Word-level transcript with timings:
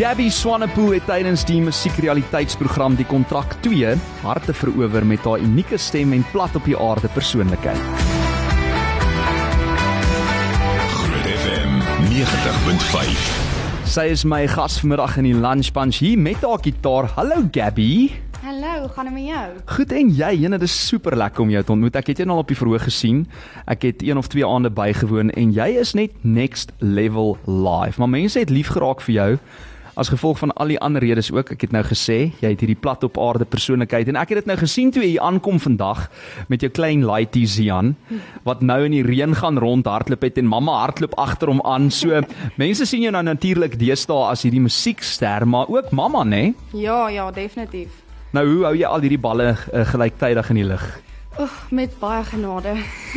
Gabby 0.00 0.30
Swanepoel 0.32 0.94
het 0.94 1.04
tydens 1.04 1.42
die 1.44 1.58
musiekrealiteitsprogram 1.60 2.94
Die 2.96 3.04
Kontrak 3.04 3.50
2 3.60 3.90
harte 4.22 4.54
verower 4.56 5.04
met 5.04 5.26
haar 5.28 5.42
unieke 5.44 5.76
stem 5.76 6.14
en 6.16 6.24
plat 6.32 6.56
op 6.56 6.64
die 6.64 6.76
aarde 6.80 7.10
persoonlikheid. 7.12 7.82
Groot 10.94 11.28
FM 11.34 11.76
90.5. 12.14 13.28
Sy 13.92 14.06
is 14.14 14.24
my 14.24 14.46
gas 14.48 14.80
vanmiddag 14.80 15.20
in 15.20 15.28
die 15.28 15.36
Lunch 15.36 15.68
Bunch 15.76 16.00
hier 16.00 16.16
met 16.16 16.48
haar 16.48 16.64
gitaar. 16.64 17.12
Hallo 17.18 17.44
Gabby. 17.52 18.08
Hallo, 18.40 18.88
gaan 18.96 19.04
dit 19.04 19.18
met 19.18 19.28
jou? 19.28 19.46
Goed 19.76 19.92
en 19.92 20.16
jy, 20.16 20.32
jene, 20.46 20.56
dit 20.56 20.70
is 20.70 20.80
super 20.88 21.12
lekker 21.12 21.44
om 21.44 21.52
jou 21.52 21.60
te 21.60 21.76
ontmoet. 21.76 22.00
Ek 22.00 22.14
het 22.14 22.24
jou 22.24 22.30
nou 22.30 22.40
al 22.40 22.46
op 22.48 22.48
die 22.48 22.56
verhoog 22.56 22.88
gesien. 22.88 23.26
Ek 23.68 23.84
het 23.84 24.00
een 24.00 24.16
of 24.16 24.32
twee 24.32 24.48
aande 24.48 24.72
bygewoon 24.72 25.28
en 25.36 25.52
jy 25.52 25.74
is 25.84 25.92
net 25.92 26.16
next 26.24 26.72
level 26.80 27.36
live. 27.44 28.00
Maar 28.00 28.16
mense 28.16 28.40
het 28.40 28.48
lief 28.48 28.72
geraak 28.72 29.04
vir 29.04 29.18
jou 29.18 29.34
as 30.00 30.08
gevolg 30.08 30.38
van 30.40 30.52
al 30.56 30.72
die 30.72 30.78
ander 30.80 31.04
redes 31.04 31.28
ook. 31.32 31.52
Ek 31.54 31.66
het 31.66 31.74
nou 31.76 31.82
gesê 31.84 32.32
jy 32.40 32.52
het 32.54 32.62
hierdie 32.64 32.78
plat 32.78 33.04
op 33.04 33.18
aarde 33.20 33.44
persoonlikheid 33.44 34.08
en 34.08 34.18
ek 34.20 34.32
het 34.32 34.42
dit 34.42 34.50
nou 34.50 34.56
gesien 34.60 34.92
toe 34.94 35.04
jy 35.04 35.20
aankom 35.20 35.60
vandag 35.60 36.06
met 36.48 36.64
jou 36.64 36.70
klein 36.72 37.04
laaitie 37.04 37.46
Zian 37.50 37.94
wat 38.48 38.64
nou 38.64 38.78
in 38.88 38.96
die 38.96 39.04
reën 39.04 39.36
gaan 39.36 39.60
rondhardloop 39.60 40.24
het 40.24 40.40
en 40.40 40.48
mamma 40.48 40.78
hardloop 40.80 41.16
agter 41.20 41.52
hom 41.52 41.60
aan. 41.68 41.90
So 41.92 42.22
mense 42.62 42.88
sien 42.88 43.04
jou 43.04 43.12
nou 43.12 43.24
natuurlik 43.26 43.76
deesdae 43.80 44.30
as 44.30 44.46
hierdie 44.46 44.64
musiekster, 44.64 45.46
maar 45.46 45.68
ook 45.68 45.92
mamma, 45.92 46.24
né? 46.24 46.28
Nee? 46.40 46.54
Ja, 46.86 47.08
ja, 47.08 47.30
definitief. 47.30 47.92
Nou 48.32 48.46
hoe 48.46 48.64
hou 48.64 48.74
jy 48.78 48.86
al 48.86 49.02
hierdie 49.04 49.20
balle 49.20 49.52
uh, 49.52 49.84
gelyktydig 49.90 50.52
in 50.54 50.60
die 50.62 50.68
lug? 50.72 50.84
Oeg, 51.40 51.66
met 51.70 51.98
baie 51.98 52.24
genade. 52.24 52.74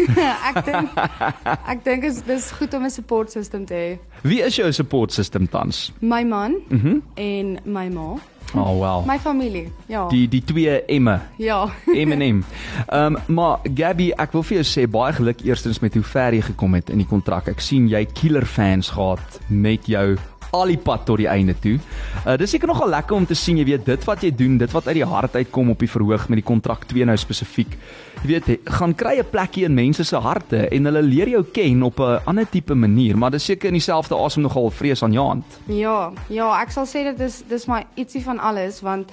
ek 0.50 0.59
dink 0.66 1.00
ek 1.72 1.81
dink 1.84 2.05
is 2.08 2.22
dis 2.23 2.52
goed 2.55 2.73
om 2.73 2.86
'n 2.88 2.89
support 2.94 3.31
system 3.31 3.66
te 3.66 3.73
hê. 3.73 3.89
Wie 4.22 4.39
is 4.42 4.56
jou 4.56 4.72
support 4.72 5.11
system 5.11 5.50
tans? 5.50 5.92
My 6.00 6.23
man. 6.23 6.56
Mm 6.70 7.02
en 7.16 7.58
my 7.64 7.89
ma. 7.89 8.16
oh 8.56 8.80
well. 8.80 9.03
My 9.06 9.20
familie. 9.20 9.72
Ja. 9.86 10.08
Die 10.08 10.28
die 10.28 10.44
twee 10.44 10.86
emme. 10.86 11.20
ja. 11.38 11.70
M&M. 11.86 12.44
Ehm 12.88 13.16
um, 13.16 13.17
maar 13.28 13.59
Gabby, 13.75 14.11
ek 14.16 14.31
wil 14.31 14.44
vir 14.44 14.61
jou 14.61 14.66
sê 14.72 14.88
baie 14.89 15.14
geluk 15.14 15.42
eerstens 15.44 15.80
met 15.80 15.94
hoe 15.94 16.03
ver 16.03 16.33
jy 16.33 16.42
gekom 16.42 16.73
het 16.73 16.89
in 16.89 16.98
die 16.98 17.08
kontrak. 17.09 17.48
Ek 17.48 17.59
sien 17.59 17.88
jy 17.88 18.05
killer 18.05 18.45
fans 18.45 18.89
gehad 18.89 19.39
met 19.48 19.86
jou 19.86 20.16
al 20.54 20.70
die 20.70 20.78
pad 20.78 21.06
tot 21.08 21.18
die 21.22 21.30
einde 21.30 21.56
toe. 21.59 21.78
Uh 22.23 22.38
dis 22.38 22.54
seker 22.54 22.70
nogal 22.70 22.92
lekker 22.94 23.18
om 23.18 23.26
te 23.26 23.38
sien 23.38 23.58
jy 23.58 23.66
weet 23.72 23.86
dit 23.86 24.08
wat 24.08 24.23
jy 24.23 24.32
doen, 24.38 24.58
dit 24.62 24.72
wat 24.76 24.88
uit 24.88 25.00
die 25.00 25.10
hart 25.10 25.36
uitkom 25.36 25.73
op 25.73 25.82
die 25.82 25.90
verhoog 25.90 26.28
met 26.30 26.42
die 26.42 26.48
kontrak 26.48 26.86
2 26.92 27.10
nou 27.10 27.18
spesifiek. 27.18 27.78
Jy 28.22 28.30
weet, 28.30 28.50
he, 28.52 28.58
gaan 28.78 28.94
kry 28.95 29.18
'n 29.20 29.30
plekkie 29.30 29.66
in 29.66 29.73
mense 29.73 30.04
se 30.04 30.16
harte 30.16 30.68
en 30.70 30.86
hulle 30.86 31.02
leer 31.02 31.30
jou 31.30 31.44
ken 31.44 31.84
op 31.84 32.00
'n 32.00 32.22
ander 32.26 32.50
tipe 32.50 32.76
manier, 32.76 33.18
maar 33.18 33.32
dis 33.32 33.45
seker 33.45 33.68
in 33.68 33.80
dieselfde 33.80 34.16
asem 34.16 34.42
nogal 34.42 34.70
vreesaanjaend. 34.70 35.45
Ja, 35.68 36.12
ja, 36.30 36.62
ek 36.62 36.72
sal 36.72 36.86
sê 36.86 37.04
dit 37.04 37.20
is 37.20 37.44
dis 37.48 37.66
maar 37.66 37.84
ietsie 37.95 38.23
van 38.23 38.40
alles 38.40 38.82
want 38.82 39.12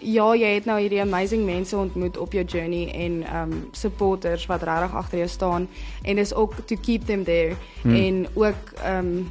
ja, 0.00 0.34
jy 0.34 0.54
het 0.54 0.64
nou 0.64 0.78
hierdie 0.80 1.00
amazing 1.02 1.44
mense 1.44 1.76
ontmoet 1.76 2.18
op 2.18 2.32
jou 2.32 2.44
journey 2.44 2.86
en 2.94 3.24
um 3.40 3.68
supporters 3.72 4.46
wat 4.46 4.62
regtig 4.62 4.94
agter 4.94 5.18
jou 5.18 5.28
staan 5.28 5.68
en 6.02 6.16
dis 6.16 6.34
ook 6.34 6.54
to 6.66 6.76
keep 6.76 7.06
them 7.06 7.24
there 7.24 7.56
hmm. 7.82 7.94
en 7.94 8.26
ook 8.34 8.72
um 8.86 9.30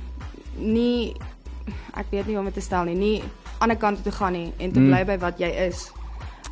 nie 0.58 1.14
ek 1.95 2.05
weet 2.11 2.25
nie 2.27 2.33
hoe 2.35 2.39
om 2.39 2.45
dit 2.45 2.53
te 2.53 2.61
stel 2.61 2.83
nie, 2.85 2.95
nie 2.95 3.23
aan 3.59 3.71
'n 3.71 3.77
kant 3.77 4.03
toe 4.03 4.11
gaan 4.11 4.33
nie 4.33 4.51
en 4.59 4.71
te 4.71 4.79
Hmm. 4.79 4.89
bly 4.89 5.03
by 5.05 5.17
wat 5.17 5.39
jy 5.39 5.49
is. 5.67 5.91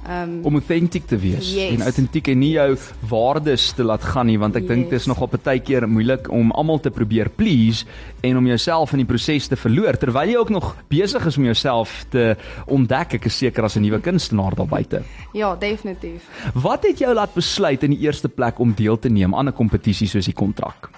Um 0.07 0.41
om 0.45 0.53
authentic 0.53 1.07
te 1.07 1.17
wees 1.17 1.53
Yes. 1.55 1.73
en 1.73 1.81
autentiek 1.81 2.27
en 2.27 2.39
nie 2.39 2.51
jou 2.51 2.77
waardes 3.09 3.71
te 3.73 3.83
laat 3.83 4.03
gaan 4.03 4.27
nie 4.27 4.37
want 4.37 4.55
ek 4.55 4.61
yes. 4.61 4.69
dink 4.69 4.89
dit 4.89 4.99
is 4.99 5.07
nogal 5.07 5.27
baie 5.43 5.59
keer 5.59 5.87
moeilik 5.89 6.29
om 6.31 6.51
almal 6.51 6.79
te 6.79 6.91
probeer 6.91 7.27
please 7.29 7.85
en 8.21 8.37
om 8.37 8.45
jouself 8.45 8.91
in 8.93 8.99
die 8.99 9.05
proses 9.05 9.47
te 9.47 9.55
verloor 9.55 9.97
terwyl 9.97 10.27
jy 10.29 10.35
ook 10.37 10.49
nog 10.51 10.75
besig 10.89 11.25
is 11.25 11.37
om 11.37 11.43
jouself 11.45 12.05
te 12.11 12.35
ontdek 12.67 13.13
ek 13.15 13.25
is 13.25 13.37
seker 13.37 13.63
as 13.63 13.77
'n 13.77 13.81
nuwe 13.81 13.99
kunstenaar 13.99 14.53
daar 14.55 14.67
buite. 14.67 15.01
ja, 15.33 15.55
definitief. 15.55 16.21
Wat 16.53 16.83
het 16.83 16.99
jou 16.99 17.13
laat 17.13 17.33
besluit 17.33 17.83
in 17.83 17.89
die 17.91 17.99
eerste 18.01 18.29
plek 18.29 18.59
om 18.59 18.73
deel 18.75 18.99
te 18.99 19.09
neem 19.09 19.33
aan 19.33 19.47
'n 19.47 19.53
kompetisie 19.53 20.07
soos 20.07 20.25
die 20.25 20.33
kontrak? 20.35 20.89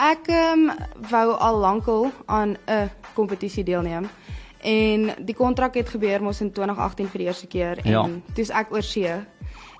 Ek 0.00 0.30
um, 0.32 0.70
wou 1.10 1.26
al 1.36 1.58
lankal 1.60 2.10
aan 2.26 2.56
'n 2.66 2.90
kompetisie 3.14 3.64
deelneem. 3.64 4.08
En 4.60 5.10
die 5.24 5.34
kontrak 5.34 5.74
het 5.74 5.88
gebeur 5.88 6.22
mos 6.22 6.40
in 6.40 6.52
2018 6.52 7.08
vir 7.08 7.18
die 7.18 7.26
eerste 7.26 7.46
keer 7.46 7.78
en 7.84 7.90
Ja. 7.90 8.08
toe's 8.34 8.50
ek 8.50 8.72
oor 8.72 8.82
see 8.82 9.12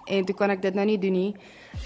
en 0.07 0.25
toe 0.25 0.35
kon 0.35 0.51
ek 0.51 0.63
dit 0.63 0.75
nou 0.75 0.87
nie 0.87 0.99
doen 0.99 1.13
nie. 1.13 1.35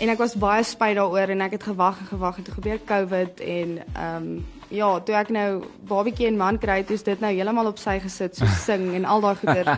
En 0.01 0.09
ek 0.09 0.19
was 0.19 0.35
baie 0.35 0.63
spyt 0.63 0.97
daaroor 0.97 1.29
en 1.29 1.41
ek 1.41 1.51
het 1.51 1.63
gewag 1.63 1.99
en 2.01 2.07
gewag 2.07 2.37
en 2.37 2.43
toe 2.43 2.55
gebeur 2.55 2.79
COVID 2.85 3.41
en 3.41 3.79
ehm 3.95 4.17
um, 4.17 4.47
ja, 4.75 4.89
toe 5.07 5.15
ek 5.19 5.31
nou 5.35 5.49
babietjie 5.89 6.27
en 6.29 6.39
man 6.39 6.59
kry, 6.61 6.81
toe's 6.87 7.05
dit 7.07 7.21
nou 7.23 7.31
heeltemal 7.33 7.71
op 7.71 7.79
sy 7.81 7.97
gesit 8.03 8.37
so 8.39 8.49
sing 8.67 8.91
en 8.99 9.07
al 9.09 9.23
daai 9.25 9.35
goeie. 9.41 9.77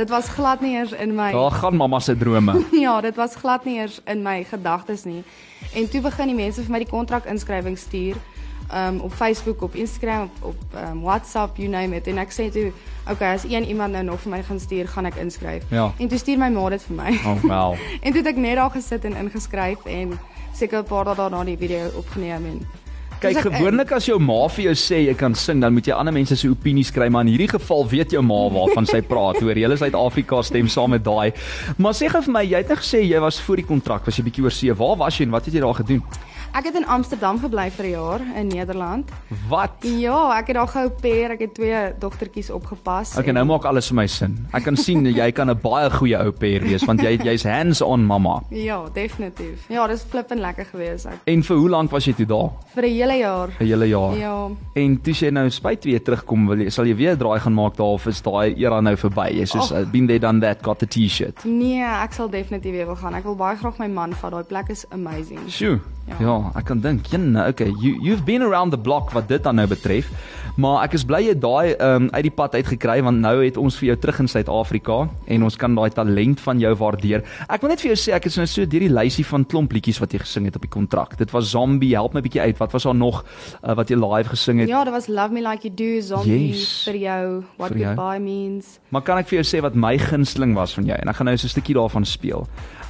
dit 0.00 0.10
was 0.12 0.30
glad 0.36 0.64
nie 0.64 0.74
eers 0.78 0.94
in 0.96 1.14
my 1.18 1.30
Daar 1.34 1.60
gaan 1.60 1.76
mamma 1.76 2.00
se 2.00 2.16
drome. 2.16 2.56
ja, 2.86 3.00
dit 3.04 3.16
was 3.16 3.36
glad 3.36 3.68
nie 3.68 3.78
eers 3.82 4.00
in 4.06 4.24
my 4.24 4.42
gedagtes 4.48 5.04
nie. 5.08 5.22
En 5.74 5.88
toe 5.90 6.00
begin 6.00 6.32
die 6.32 6.38
mense 6.38 6.64
vir 6.64 6.74
my 6.74 6.82
die 6.84 6.90
kontrak 6.90 7.28
inskrywing 7.28 7.78
stuur. 7.78 8.18
Um 8.68 8.98
op 9.00 9.14
Facebook, 9.16 9.62
op 9.64 9.74
Instagram, 9.74 10.28
op, 10.40 10.48
op 10.52 10.74
um, 10.76 11.00
WhatsApp, 11.00 11.56
you 11.56 11.68
name 11.68 11.96
it. 11.96 12.06
En 12.06 12.18
ek 12.20 12.34
sê 12.36 12.50
toe, 12.52 12.66
okay, 13.08 13.32
as 13.34 13.46
een 13.48 13.64
iemand 13.64 13.96
nou 13.96 14.04
nog 14.04 14.20
vir 14.20 14.34
my 14.34 14.42
gaan 14.44 14.60
stuur, 14.60 14.88
gaan 14.92 15.08
ek 15.08 15.16
inskryf. 15.22 15.64
Ja. 15.72 15.86
En 15.96 16.08
toe 16.08 16.18
stuur 16.18 16.38
my 16.38 16.50
ma 16.52 16.66
dit 16.74 16.84
vir 16.90 16.98
my. 16.98 17.14
Oh 17.24 17.46
wel. 17.48 17.78
en 18.04 18.12
toe 18.12 18.20
het 18.20 18.34
ek 18.34 18.42
net 18.44 18.60
daar 18.60 18.74
gesit 18.76 19.08
en 19.08 19.16
ingeskryf 19.24 19.88
en 19.88 20.18
seker 20.52 20.84
'n 20.84 20.90
paar 20.90 21.08
dae 21.08 21.16
daarna 21.16 21.44
die 21.44 21.56
video 21.56 21.88
opgeneem 21.96 22.44
en 22.52 22.60
Kyk, 23.18 23.40
gewoonlik 23.48 23.90
as 23.96 24.06
jou 24.06 24.18
ma 24.22 24.44
vir 24.54 24.68
jou 24.68 24.74
sê 24.78 25.00
jy 25.08 25.14
kan 25.18 25.34
sing, 25.34 25.58
dan 25.62 25.74
moet 25.74 25.88
jy 25.90 25.96
ander 25.96 26.14
mense 26.14 26.36
se 26.38 26.50
opinies 26.50 26.92
kry, 26.94 27.08
maar 27.10 27.26
in 27.26 27.32
hierdie 27.32 27.50
geval 27.50 27.82
weet 27.90 28.14
jou 28.14 28.22
ma 28.22 28.44
waarvan 28.54 28.86
sy 28.86 29.00
praat. 29.02 29.40
Hoor, 29.42 29.58
hele 29.58 29.78
Suid-Afrika 29.80 30.38
stem 30.46 30.70
saam 30.70 30.94
met 30.94 31.02
daai. 31.06 31.32
Maar 31.82 31.96
sê 31.98 32.10
gou 32.12 32.22
vir 32.28 32.36
my, 32.36 32.44
jy 32.46 32.62
het 32.62 32.70
net 32.70 32.82
gesê 32.84 33.02
jy 33.02 33.22
was 33.24 33.40
voor 33.42 33.58
die 33.58 33.66
kontrak, 33.66 34.06
was 34.06 34.18
jy 34.20 34.26
bietjie 34.28 34.46
oor 34.46 34.54
see. 34.54 34.74
Waar 34.78 34.96
was 35.02 35.18
jy 35.18 35.26
en 35.26 35.34
wat 35.34 35.50
het 35.50 35.58
jy 35.58 35.64
daar 35.64 35.80
gedoen? 35.80 36.04
Ek 36.54 36.64
het 36.64 36.74
in 36.74 36.86
Amsterdam 36.86 37.38
gebly 37.38 37.70
vir 37.70 37.84
'n 37.86 37.90
jaar 37.90 38.20
in 38.36 38.46
Nederland. 38.48 39.10
Wat? 39.48 39.70
Ja, 39.80 40.38
ek 40.38 40.46
het 40.46 40.56
daar 40.56 40.66
gehou 40.68 40.90
pair, 40.90 41.30
ek 41.30 41.40
het 41.40 41.54
twee 41.54 41.92
dogtertjies 41.98 42.50
opgepas. 42.50 43.12
Okay, 43.16 43.28
en- 43.28 43.34
nou 43.34 43.44
maak 43.46 43.64
alles 43.64 43.86
vir 43.88 43.94
my 43.94 44.06
sin. 44.06 44.46
Ek 44.52 44.62
kan 44.64 44.76
sien 44.76 45.04
jy 45.04 45.30
kan 45.32 45.50
'n 45.50 45.58
baie 45.62 45.90
goeie 45.90 46.16
ou 46.18 46.30
pair 46.32 46.60
wees 46.62 46.84
want 46.84 47.00
jy 47.00 47.16
jy's 47.22 47.42
hands-on 47.44 48.04
mamma. 48.06 48.42
Ja, 48.50 48.84
definitief. 48.92 49.68
Ja, 49.68 49.86
dis 49.86 50.02
flippend 50.08 50.40
lekker 50.40 50.64
gewees. 50.64 51.04
Ek 51.06 51.18
En 51.26 51.42
vir 51.42 51.56
hoe 51.56 51.68
lank 51.68 51.90
was 51.90 52.04
jy 52.06 52.12
toe 52.14 52.26
daar? 52.26 52.50
vir 52.74 52.82
'n 52.84 52.90
hele 52.92 53.18
jaar. 53.18 53.48
'n 53.48 53.64
Hele 53.66 53.88
jaar. 53.88 54.16
Ja. 54.16 54.48
En 54.74 55.00
toe 55.00 55.12
jy 55.12 55.30
nou 55.30 55.50
spyt 55.50 55.84
weer 55.84 56.02
terugkom, 56.02 56.46
wil 56.48 56.58
jy 56.58 56.70
sal 56.70 56.84
jy 56.86 56.96
weer 56.96 57.16
draai 57.16 57.38
gaan 57.40 57.54
maak 57.54 57.76
daar 57.76 57.86
of 57.92 58.06
is 58.06 58.20
daai 58.22 58.54
era 58.56 58.80
nou 58.80 58.96
verby? 58.96 59.32
Jy's 59.38 59.50
soos 59.50 59.70
uh, 59.72 59.84
been 59.90 60.06
there 60.06 60.18
done 60.18 60.40
that, 60.40 60.58
got 60.62 60.78
the 60.78 60.86
T-shirt. 60.86 61.44
Nee, 61.44 61.82
ek 61.82 62.12
sal 62.12 62.28
definitief 62.30 62.72
weer 62.72 62.86
wil 62.86 62.96
gaan. 62.96 63.14
Ek 63.14 63.24
wil 63.24 63.36
baie 63.36 63.56
graag 63.56 63.78
my 63.78 63.86
man 63.88 64.12
vat. 64.14 64.30
Daai 64.30 64.44
plek 64.44 64.68
is 64.70 64.84
amazing. 64.90 65.40
Sjoe. 65.48 65.78
Ja. 66.06 66.14
Ja. 66.20 66.37
Ja, 66.38 66.52
ek 66.58 66.64
kan 66.70 66.80
dink, 66.80 67.06
jenne, 67.12 67.46
okay, 67.48 67.70
you 67.82 67.96
you've 68.02 68.24
been 68.24 68.42
around 68.42 68.70
the 68.70 68.78
block 68.78 69.12
wat 69.14 69.28
dit 69.28 69.42
dan 69.42 69.56
nou 69.56 69.66
betref. 69.66 70.08
Maar 70.58 70.84
ek 70.88 70.96
is 70.98 71.04
bly 71.06 71.20
jy 71.22 71.34
daai 71.38 71.76
um, 71.78 72.08
uit 72.10 72.24
die 72.26 72.34
pad 72.34 72.54
uitgekry 72.58 72.96
want 73.06 73.20
nou 73.22 73.44
het 73.44 73.56
ons 73.56 73.76
vir 73.78 73.92
jou 73.92 73.96
terug 74.02 74.18
in 74.24 74.28
Suid-Afrika 74.28 74.96
en 75.30 75.42
ons 75.46 75.56
kan 75.56 75.74
daai 75.74 75.90
talent 75.94 76.40
van 76.42 76.58
jou 76.58 76.72
waardeer. 76.80 77.22
Ek 77.48 77.62
wil 77.62 77.70
net 77.70 77.80
vir 77.84 77.92
jou 77.92 77.98
sê 78.02 78.14
ek 78.16 78.26
is 78.26 78.38
nou 78.40 78.46
so 78.50 78.66
deur 78.66 78.82
die 78.82 78.90
lysie 78.90 79.24
van 79.28 79.44
klomp 79.46 79.72
liedjies 79.76 80.00
wat 80.02 80.12
jy 80.12 80.18
gesing 80.24 80.48
het 80.50 80.56
op 80.58 80.66
die 80.66 80.72
kontrak. 80.72 81.14
Dit 81.20 81.30
was 81.30 81.52
Zombie, 81.52 81.92
help 81.94 82.14
my 82.14 82.24
bietjie 82.24 82.42
uit. 82.42 82.58
Wat 82.58 82.74
was 82.74 82.88
daar 82.88 82.98
nog 82.98 83.22
uh, 83.22 83.76
wat 83.78 83.92
jy 83.92 84.00
live 84.02 84.34
gesing 84.34 84.64
het? 84.64 84.68
Ja, 84.68 84.82
dit 84.84 84.92
was 84.92 85.06
Love 85.06 85.32
Me 85.32 85.44
Like 85.46 85.68
You 85.68 85.74
Do, 85.74 86.00
Zombie 86.02 86.48
Yes. 86.48 86.82
vir 86.88 86.98
jou, 87.04 87.44
What 87.56 87.70
Vir 87.70 87.84
jou. 87.84 87.94
Goodbye 87.94 88.18
Means. 88.20 88.78
Maar 88.90 89.02
kan 89.06 89.22
ek 89.22 89.30
vir 89.30 89.42
jou 89.42 89.46
sê 89.46 89.62
wat 89.62 89.78
my 89.78 89.94
gunsteling 89.98 90.56
was 90.58 90.74
van 90.74 90.90
jou 90.90 90.98
en 90.98 91.08
ek 91.08 91.20
gaan 91.20 91.30
nou 91.30 91.36
so 91.36 91.46
'n 91.46 91.54
stukkie 91.54 91.78
daarvan 91.78 92.04
speel. 92.04 92.48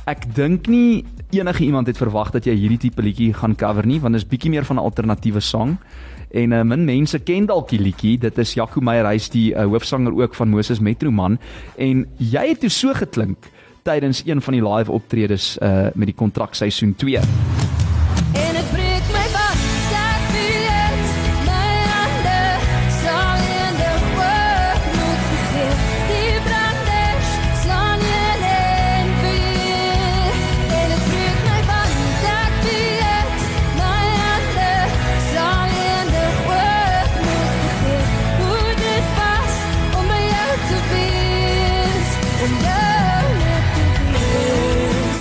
Ek 0.09 0.23
dink 0.33 0.71
nie 0.73 1.05
enige 1.37 1.65
iemand 1.67 1.87
het 1.91 1.99
verwag 2.01 2.31
dat 2.33 2.47
jy 2.49 2.55
hierdie 2.57 2.79
tipe 2.87 3.03
liedjie 3.05 3.35
gaan 3.37 3.57
cover 3.61 3.85
nie 3.85 3.99
want 4.01 4.17
dit 4.17 4.23
is 4.23 4.29
bietjie 4.31 4.51
meer 4.55 4.65
van 4.65 4.79
'n 4.79 4.87
alternatiewe 4.89 5.41
sang. 5.41 5.77
En 6.33 6.53
uh, 6.53 6.63
min 6.63 6.85
mense 6.85 7.19
ken 7.19 7.47
dalk 7.47 7.69
die 7.69 7.81
liedjie. 7.81 8.19
Dit 8.19 8.39
is 8.39 8.55
Jaco 8.55 8.81
Meyer, 8.81 9.05
hy's 9.05 9.29
die 9.29 9.53
uh, 9.53 9.65
hoofsanger 9.65 10.13
ook 10.13 10.35
van 10.35 10.49
Moses 10.49 10.81
Metroman 10.81 11.39
en 11.77 12.07
jy 12.17 12.49
het 12.49 12.61
toe 12.61 12.71
so 12.71 12.95
geklink 12.95 13.51
tydens 13.83 14.23
een 14.25 14.41
van 14.41 14.55
die 14.55 14.65
live 14.65 14.93
optredes 14.93 15.59
uh, 15.61 15.89
met 15.95 16.07
die 16.07 16.17
kontrak 16.17 16.55
seisoen 16.55 16.95
2. 16.95 17.68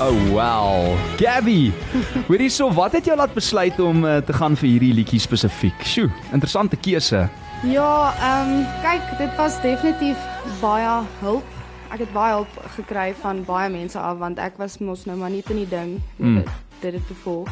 Oh 0.07 0.15
wow. 0.31 0.95
Gabby 1.18 1.68
Gabby. 1.74 2.24
Hoorie 2.27 2.50
so, 2.50 2.69
wat 2.71 2.94
het 2.95 3.06
jou 3.06 3.18
laat 3.18 3.33
besluit 3.36 3.80
om 3.83 4.06
uh, 4.07 4.18
te 4.24 4.33
gaan 4.33 4.56
vir 4.56 4.69
hierdie 4.69 4.94
liedjie 4.95 5.19
spesifiek? 5.19 5.83
Sjoe, 5.83 6.07
interessante 6.31 6.80
keuse. 6.80 7.25
Ja, 7.68 8.13
ehm 8.15 8.54
um, 8.54 8.62
kyk, 8.86 9.09
dit 9.19 9.33
was 9.36 9.57
definitief 9.65 10.21
baie 10.62 10.94
hulp. 11.19 11.44
Ek 11.92 12.06
het 12.06 12.13
baie 12.15 12.38
hulp 12.38 12.56
gekry 12.77 13.09
van 13.19 13.44
baie 13.48 13.68
mense 13.74 14.00
af 14.00 14.21
want 14.24 14.39
ek 14.39 14.56
was 14.62 14.77
mos 14.80 15.04
nou 15.09 15.18
maar 15.19 15.33
nie 15.33 15.44
in 15.50 15.59
die 15.65 15.69
ding 15.75 15.98
Mm. 16.18 16.38
mm. 16.38 16.44
dit 16.80 16.94
het 16.94 17.07
tevol. 17.12 17.44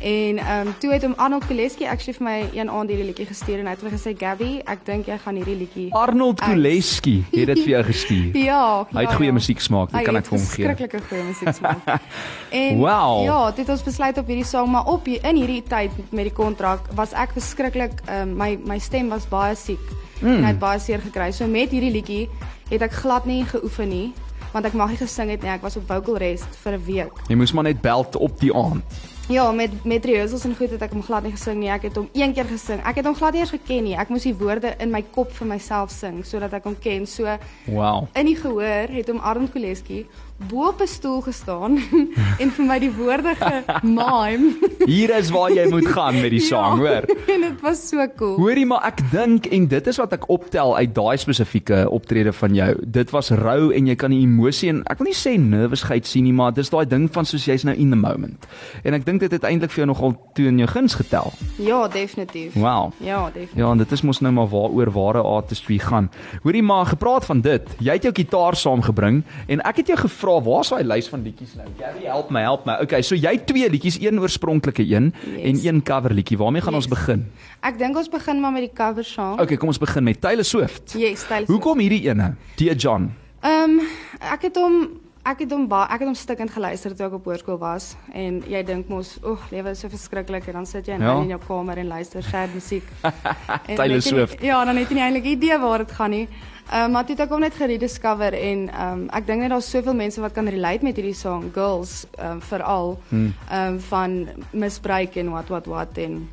En 0.00 0.38
ehm 0.38 0.66
um, 0.66 0.74
toe 0.78 0.92
het 0.92 1.02
hom 1.02 1.14
Arnold 1.16 1.46
Koleski 1.46 1.84
actually 1.86 2.14
vir 2.18 2.24
my 2.26 2.58
een 2.58 2.70
aand 2.70 2.88
hierdie 2.90 3.06
liedjie 3.06 3.26
gestuur 3.26 3.58
en 3.60 3.66
hy 3.66 3.70
het 3.70 3.80
vir 3.82 3.90
my 3.90 3.96
gesê 3.98 4.12
Gabby, 4.18 4.60
ek 4.66 4.84
dink 4.86 5.06
jy 5.06 5.18
gaan 5.18 5.36
hierdie 5.36 5.56
liedjie 5.56 5.88
Arnold 6.04 6.40
uit." 6.40 6.48
Koleski 6.50 7.24
het 7.32 7.46
dit 7.46 7.58
vir 7.58 7.68
jou 7.76 7.82
gestuur. 7.84 8.30
Ja, 8.52 8.86
Hy 8.92 9.00
het 9.04 9.10
ja, 9.10 9.16
goeie 9.16 9.28
ja. 9.30 9.32
musiek 9.32 9.60
smaak, 9.60 9.90
dit 9.90 9.98
Hy 10.00 10.04
kan 10.04 10.14
het 10.14 10.24
ek 10.24 10.30
vir 10.30 10.38
hom 10.38 10.46
gee. 10.46 10.66
Verskriklike 10.66 11.00
goeie 11.08 11.22
musiek 11.24 11.54
smaak. 11.54 11.86
en 12.62 12.78
Wow. 12.78 13.24
ja, 13.24 13.38
dit 13.50 13.56
het 13.66 13.68
ons 13.68 13.82
besluit 13.82 14.18
op 14.18 14.26
hierdie 14.26 14.44
song, 14.48 14.70
maar 14.70 14.86
op 14.86 15.06
hier- 15.06 15.24
in 15.24 15.36
hierdie 15.36 15.62
tyd 15.62 15.90
met 16.10 16.24
die 16.24 16.32
kontrak 16.34 16.88
was 16.94 17.12
ek 17.12 17.32
verskriklik 17.32 18.00
um, 18.10 18.34
my 18.36 18.58
my 18.66 18.78
stem 18.78 19.08
was 19.08 19.28
baie 19.28 19.54
siek. 19.54 19.80
Mm. 20.20 20.28
En 20.36 20.42
hy 20.44 20.50
het 20.54 20.58
baie 20.58 20.78
seer 20.78 20.98
gekry. 21.00 21.30
So 21.32 21.46
met 21.46 21.70
hierdie 21.70 21.90
liedjie 21.92 22.28
het 22.70 22.82
ek 22.82 22.92
glad 22.92 23.24
nie 23.26 23.44
geoefen 23.44 23.88
nie, 23.88 24.12
want 24.52 24.66
ek 24.66 24.72
mag 24.74 24.90
nie 24.90 24.96
gesing 25.00 25.30
het 25.30 25.42
nie. 25.42 25.50
Ek 25.50 25.62
was 25.62 25.76
op 25.76 25.86
vocal 25.88 26.16
rest 26.18 26.48
vir 26.64 26.72
'n 26.78 26.84
week. 26.86 27.12
Jy 27.28 27.34
moes 27.36 27.52
maar 27.52 27.64
net 27.64 27.80
belt 27.82 28.16
op 28.16 28.40
die 28.40 28.52
aand. 28.54 28.84
Ja, 29.28 29.52
met 29.52 29.84
met 29.84 30.04
rehearsals 30.04 30.44
en 30.44 30.56
goed 30.56 30.70
het 30.74 30.82
ek 30.82 30.92
hom 30.92 31.02
glad 31.02 31.22
nie 31.22 31.30
gesing 31.32 31.60
nie. 31.62 31.68
Ek 31.70 31.82
het 31.86 31.96
hom 31.96 32.08
een 32.12 32.32
keer 32.34 32.44
gesing. 32.50 32.82
Ek 32.84 32.98
het 33.00 33.06
hom 33.06 33.14
glad 33.14 33.32
nie 33.32 33.40
eens 33.44 33.52
geken 33.54 33.84
nie. 33.86 33.94
Ek 33.96 34.10
moes 34.12 34.26
die 34.26 34.34
woorde 34.34 34.74
in 34.82 34.90
my 34.92 35.00
kop 35.14 35.30
vir 35.38 35.46
myself 35.48 35.90
sing 35.94 36.24
sodat 36.26 36.52
ek 36.58 36.66
hom 36.68 36.74
ken. 36.82 37.06
So 37.06 37.38
Wow. 37.66 38.08
in 38.18 38.26
die 38.26 38.36
gehoor 38.36 38.90
het 38.92 39.08
hom 39.08 39.22
Arnold 39.22 39.52
Koleski 39.54 40.06
bo 40.48 40.68
op 40.68 40.80
'n 40.80 40.86
stoel 40.86 41.20
gestaan 41.20 41.78
en 42.42 42.50
vir 42.50 42.64
my 42.66 42.78
die 42.78 42.90
woorde 42.92 43.34
gemime. 43.38 44.52
Hier 44.92 45.16
is 45.16 45.30
waar 45.30 45.50
jy 45.52 45.68
moet 45.70 45.86
gaan 45.86 46.20
met 46.20 46.30
die 46.30 46.40
sang, 46.50 46.78
hoor. 46.78 47.04
en 47.28 47.40
dit 47.40 47.60
was 47.62 47.88
so 47.88 48.06
cool. 48.16 48.36
Hoorie 48.36 48.66
maar 48.66 48.84
ek 48.86 49.00
dink 49.12 49.46
en 49.46 49.66
dit 49.68 49.86
is 49.86 49.96
wat 49.96 50.12
ek 50.12 50.28
optel 50.28 50.76
uit 50.76 50.94
daai 50.94 51.16
spesifieke 51.16 51.84
optrede 51.90 52.32
van 52.32 52.54
jou. 52.54 52.74
Dit 52.86 53.10
was 53.10 53.30
rou 53.30 53.72
en 53.74 53.86
jy 53.86 53.94
kan 53.94 54.10
die 54.10 54.22
emosie 54.22 54.68
en 54.68 54.82
ek 54.90 54.98
wil 54.98 55.06
nie 55.10 55.16
sê 55.16 55.36
nervousheid 55.38 56.06
sien 56.06 56.24
nie, 56.24 56.32
maar 56.32 56.52
dis 56.52 56.70
daai 56.70 56.86
ding 56.86 57.08
van 57.12 57.24
soos 57.24 57.44
jy's 57.44 57.64
nou 57.64 57.74
in 57.76 57.90
the 57.90 57.96
moment. 57.96 58.46
En 58.84 58.94
ek 58.94 59.04
dink 59.06 59.20
dit 59.20 59.30
het 59.32 59.44
eintlik 59.44 59.70
vir 59.70 59.84
jou 59.84 59.86
nogal 59.86 60.16
toe 60.34 60.46
in 60.46 60.58
jou 60.58 60.68
guns 60.68 60.94
getel. 60.94 61.32
Ja, 61.58 61.88
definitief. 61.88 62.54
Wow. 62.54 62.92
Ja, 62.98 63.26
definitief. 63.26 63.56
Ja, 63.58 63.70
en 63.70 63.78
dit 63.78 63.92
is 63.92 64.02
mos 64.02 64.20
nou 64.20 64.32
maar 64.32 64.48
waaroor 64.48 64.90
ware 64.92 65.22
artistry 65.22 65.78
gaan. 65.78 66.10
Hoorie 66.42 66.62
maar 66.62 66.86
gepraat 66.86 67.24
van 67.24 67.40
dit. 67.40 67.68
Jy 67.78 67.92
het 67.92 68.02
jou 68.02 68.14
gitaar 68.14 68.56
saamgebring 68.56 69.22
en 69.46 69.60
ek 69.60 69.76
het 69.76 69.86
jou 69.86 69.98
gevra, 69.98 70.31
waar's 70.40 70.68
daai 70.72 70.84
lys 70.84 71.08
van 71.08 71.22
liedjies 71.22 71.54
nou? 71.58 71.66
Gary, 71.78 72.04
help 72.06 72.30
my, 72.30 72.40
help 72.40 72.64
my. 72.64 72.78
Okay, 72.82 73.02
so 73.02 73.14
jy 73.14 73.36
twee 73.44 73.68
liedjies, 73.70 73.98
een 74.00 74.20
oorspronklike 74.20 74.82
een 74.86 75.12
Yes. 75.36 75.42
en 75.64 75.74
een 75.74 75.82
cover 75.82 76.14
liedjie. 76.14 76.38
Waarmee 76.38 76.62
gaan 76.62 76.74
Yes. 76.74 76.84
ons 76.86 76.92
begin? 76.94 77.26
Ek 77.60 77.78
dink 77.78 77.96
ons 77.96 78.08
begin 78.08 78.40
maar 78.40 78.52
met 78.52 78.62
die 78.62 78.72
cover 78.74 79.04
song. 79.04 79.40
Okay, 79.40 79.56
kom 79.56 79.68
ons 79.68 79.78
begin 79.78 80.04
met 80.04 80.20
Taylor 80.20 80.44
Swift. 80.44 80.94
Yes, 80.96 81.20
styl. 81.20 81.44
Hoekom 81.46 81.78
hierdie 81.78 82.08
ene? 82.08 82.34
Dear 82.56 82.74
John. 82.76 83.10
Ehm 83.42 83.78
um, 83.80 83.80
ek 84.20 84.42
het 84.42 84.56
hom 84.56 84.88
ek 85.24 85.38
het 85.44 85.52
hom 85.54 85.68
ek 85.72 86.00
het 86.00 86.08
hom 86.08 86.14
stukkend 86.18 86.50
geluister 86.50 86.94
toe 86.96 87.06
ek 87.06 87.12
op 87.12 87.24
hoërskool 87.28 87.58
was 87.60 87.92
en 88.12 88.40
jy 88.50 88.62
dink 88.66 88.88
mos, 88.90 89.18
oeg, 89.24 89.44
lewe 89.52 89.70
is 89.70 89.78
so 89.84 89.88
verskriklik 89.88 90.48
en 90.50 90.52
dan 90.52 90.66
sit 90.66 90.86
jy 90.86 90.94
in, 90.94 91.00
Ja. 91.02 91.14
in 91.22 91.28
jou 91.28 91.38
kamer 91.46 91.78
en 91.78 91.86
luister 91.86 92.22
sad 92.22 92.54
musiek. 92.54 92.82
Taylor 93.66 93.86
jy 93.86 93.92
nie- 93.94 94.00
Swift. 94.00 94.42
Ja, 94.42 94.64
dan 94.64 94.76
het 94.76 94.88
jy 94.88 94.94
nie 94.94 95.02
eintlik 95.02 95.24
idee 95.24 95.58
waar 95.58 95.78
dit 95.78 95.92
gaan 95.92 96.10
nie. 96.10 96.28
Ehm 96.72 96.84
um, 96.84 96.90
maar 96.92 97.04
toe 97.04 97.14
het 97.14 97.20
ek 97.24 97.30
hom 97.30 97.40
net 97.40 97.54
gerediscover 97.54 98.32
en 98.34 98.68
ehm 98.68 98.92
um, 98.92 99.08
ek 99.12 99.26
dink 99.26 99.40
net 99.40 99.50
daar's 99.50 99.70
soveel 99.70 99.94
mense 99.94 100.20
wat 100.20 100.32
kan 100.32 100.48
relate 100.48 100.82
met 100.84 100.96
hierdie 100.96 101.14
song, 101.14 101.50
girls 101.54 102.06
ehm 102.18 102.30
um, 102.32 102.40
veral 102.40 102.98
Hmm. 103.10 103.32
ehm 103.50 103.72
um, 103.74 103.80
van 103.80 104.28
misbruik 104.52 105.16
en 105.16 105.30
wat 105.30 105.48
wat 105.48 105.66
wat 105.66 105.98
en 105.98 106.28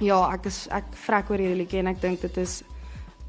ja, 0.00 0.32
ek 0.32 0.46
is 0.46 0.66
ek 0.70 0.84
vrek 0.92 1.30
oor 1.30 1.38
hierdie 1.38 1.56
liedjie 1.62 1.78
en 1.78 1.86
ek 1.86 2.00
dink 2.00 2.20
dit 2.20 2.36
is 2.36 2.62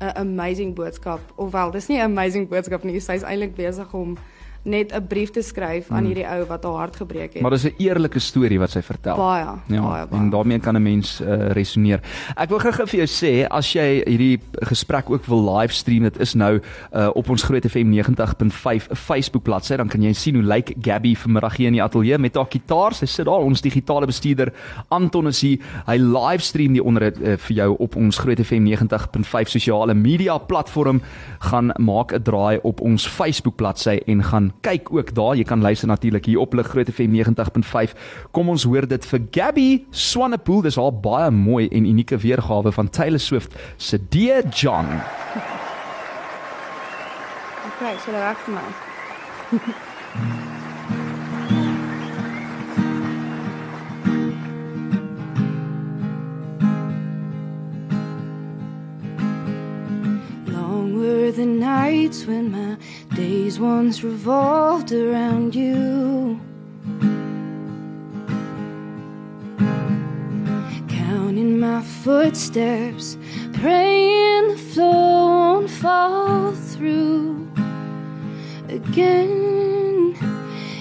'n 0.02 0.12
amazing 0.16 0.76
boodskap. 0.76 1.20
Ofwel, 1.36 1.72
dis 1.72 1.88
nie 1.88 1.98
'n 1.98 2.02
amazing 2.18 2.48
boodskap 2.50 2.84
nie. 2.84 3.00
Sy's 3.00 3.24
eintlik 3.24 3.56
besig 3.56 3.94
om 3.94 4.18
net 4.68 4.92
'n 4.94 5.08
brief 5.08 5.32
te 5.32 5.42
skryf 5.42 5.90
aan 5.92 6.06
hierdie 6.06 6.26
ou 6.28 6.46
wat 6.46 6.64
haar 6.64 6.74
hart 6.78 6.96
gebreek 6.96 7.34
het. 7.34 7.34
Hmm. 7.34 7.42
Maar 7.42 7.52
dis 7.52 7.64
'n 7.66 7.74
eerlike 7.78 8.20
storie 8.20 8.60
wat 8.60 8.70
sy 8.72 8.82
vertel. 8.82 9.16
baie, 9.18 9.46
Ja, 9.68 9.82
baie, 9.82 10.08
baie. 10.08 10.22
en 10.22 10.30
daarmee 10.30 10.60
kan 10.60 10.76
'n 10.76 10.84
mens 10.84 11.22
uh, 11.22 11.52
resoneer. 11.52 12.00
Ek 12.36 12.50
wil 12.50 12.60
gou-gou 12.60 12.88
vir 12.88 13.06
jou 13.06 13.08
sê 13.08 13.48
as 13.50 13.74
jy 13.74 14.04
hierdie 14.06 14.40
gesprek 14.68 15.10
ook 15.10 15.26
wil 15.26 15.58
livestream, 15.58 16.04
dit 16.04 16.20
is 16.20 16.34
nou 16.36 16.60
uh, 16.94 17.10
op 17.14 17.30
ons 17.30 17.44
Groot 17.44 17.66
FM 17.66 17.92
90.5 17.92 18.88
Facebook 18.94 19.44
bladsy, 19.44 19.76
dan 19.78 19.88
kan 19.88 20.02
jy 20.02 20.14
sien 20.14 20.36
hoe 20.36 20.44
lyk 20.44 20.74
Gabby 20.82 21.16
vanmiddag 21.16 21.56
hier 21.58 21.68
in 21.68 21.74
die 21.74 21.84
ateljee 21.84 22.18
met 22.18 22.36
haar 22.36 22.48
gitaar. 22.50 22.94
Sy 22.94 23.06
sit 23.06 23.26
daar, 23.26 23.40
ons 23.40 23.62
digitale 23.62 24.06
bestuurder 24.06 24.54
Anton 24.90 25.28
is 25.28 25.42
hier. 25.42 25.58
Hy 25.86 25.98
livestream 25.98 26.74
die 26.74 26.84
onderhoud 26.84 27.18
uh, 27.22 27.38
vir 27.38 27.56
jou 27.56 27.76
op 27.80 27.96
ons 27.96 28.18
Groot 28.18 28.40
FM 28.40 28.66
90.5 28.68 29.48
sosiale 29.48 29.94
media 29.94 30.38
platform. 30.38 31.02
Gaan 31.40 31.72
maak 31.78 32.14
'n 32.14 32.22
draai 32.22 32.60
op 32.64 32.82
ons 32.82 33.08
Facebook 33.08 33.56
bladsy 33.56 34.00
en 34.08 34.24
gaan 34.24 34.52
kyk 34.62 34.92
ook 34.94 35.14
daar. 35.16 35.36
Jy 35.36 35.44
kan 35.44 35.62
luister 35.62 35.88
natuurlik 35.88 36.26
hier 36.26 36.40
op 36.40 36.54
Lig 36.54 36.68
Groot 36.68 36.90
FM 36.90 37.14
90.5. 37.16 37.94
Kom 38.32 38.50
ons 38.50 38.64
hoor 38.64 38.88
dit 38.88 39.06
vir 39.06 39.26
Gabby 39.32 39.70
Swanepoel. 39.90 40.62
Dis 40.68 40.80
haar 40.80 40.94
baie 40.94 41.32
mooi 41.32 41.68
en 41.68 41.86
unieke 41.86 42.18
weergawe 42.18 42.72
van 42.72 42.90
Taylor 42.90 43.20
Swift 43.20 43.56
se 43.78 44.00
Dear 44.10 44.44
John. 44.50 44.88
Okay, 47.78 47.94
so 48.02 48.12
reg 48.12 48.38
vir 48.46 48.56
my. 48.56 49.76
nights 61.78 62.26
when 62.26 62.46
my 62.52 62.72
days 63.16 63.56
once 63.60 63.96
revolved 64.04 64.92
around 64.92 65.50
you. 65.54 66.40
Counting 71.02 71.54
my 71.68 71.82
footsteps, 72.04 73.06
praying 73.60 74.46
the 74.54 74.62
floor 74.72 75.28
won't 75.38 75.70
fall 75.70 76.54
through 76.72 77.48
again. 78.80 79.36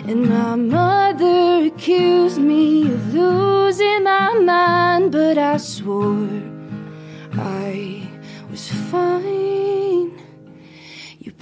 And 0.08 0.20
my 0.36 0.54
mother 0.76 1.66
accused 1.70 2.40
me 2.52 2.64
of 2.94 3.02
losing 3.14 4.02
my 4.04 4.28
mind, 4.52 5.04
but 5.12 5.36
I 5.36 5.56
swore 5.58 6.42
I 7.32 8.08
was 8.50 8.64
fine. 8.90 9.55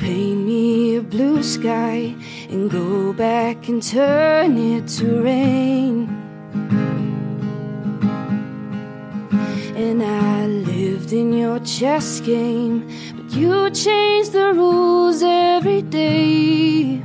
Paint 0.05 0.45
me 0.45 0.97
a 0.97 1.01
blue 1.01 1.43
sky 1.43 2.15
and 2.51 2.71
go 2.71 3.15
back 3.15 3.69
and 3.69 3.83
turn 3.83 4.59
it 4.59 4.87
to 4.99 5.23
rain. 5.23 6.09
And 9.75 10.03
I 10.03 10.47
lived 10.47 11.15
in 11.15 11.33
your 11.33 11.59
chess 11.61 12.21
game, 12.21 12.87
but 13.17 13.33
you 13.33 13.71
changed 13.71 14.33
the 14.33 14.53
rules 14.53 15.23
every 15.23 15.81
day. 15.81 17.03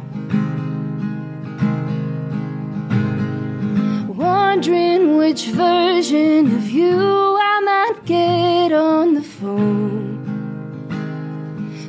Wondering 4.10 5.15
which 5.15 5.46
version 5.46 6.53
of 6.53 6.70
you 6.70 7.00
I 7.39 7.62
might 7.63 8.06
get 8.06 8.74
on 8.74 9.13
the 9.13 9.24
phone 9.24 10.20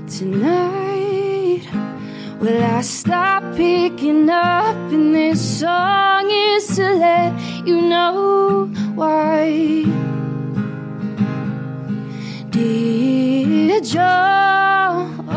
tonight. 0.06 0.69
I 2.56 2.80
stop 2.80 3.42
picking 3.54 4.28
up? 4.28 4.74
And 4.90 5.14
this 5.14 5.60
song 5.60 6.28
is 6.30 6.74
to 6.76 6.94
let 6.94 7.32
you 7.66 7.80
know 7.82 8.66
why. 8.94 9.84
Dear 12.50 13.80
John, 13.80 15.30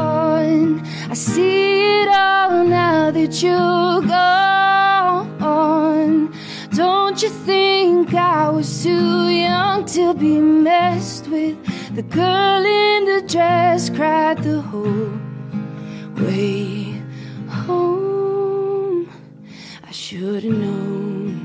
I 1.10 1.14
see 1.14 2.02
it 2.02 2.08
all 2.08 2.64
now 2.66 3.12
that 3.12 3.44
you're 3.44 4.02
gone. 4.02 5.34
Don't 6.76 7.22
you 7.22 7.30
think 7.30 8.14
I 8.14 8.50
was 8.50 8.84
too 8.84 9.30
young 9.30 9.86
to 9.86 10.14
be 10.16 10.40
messed 10.40 11.28
with? 11.28 11.58
The 11.96 12.02
girl 12.02 12.66
in 12.66 13.06
the 13.06 13.22
dress 13.28 13.90
cried 13.90 14.42
the 14.42 14.62
whole 14.62 15.12
way 16.18 16.83
should 20.34 20.46
have 20.46 20.58
known. 20.58 21.38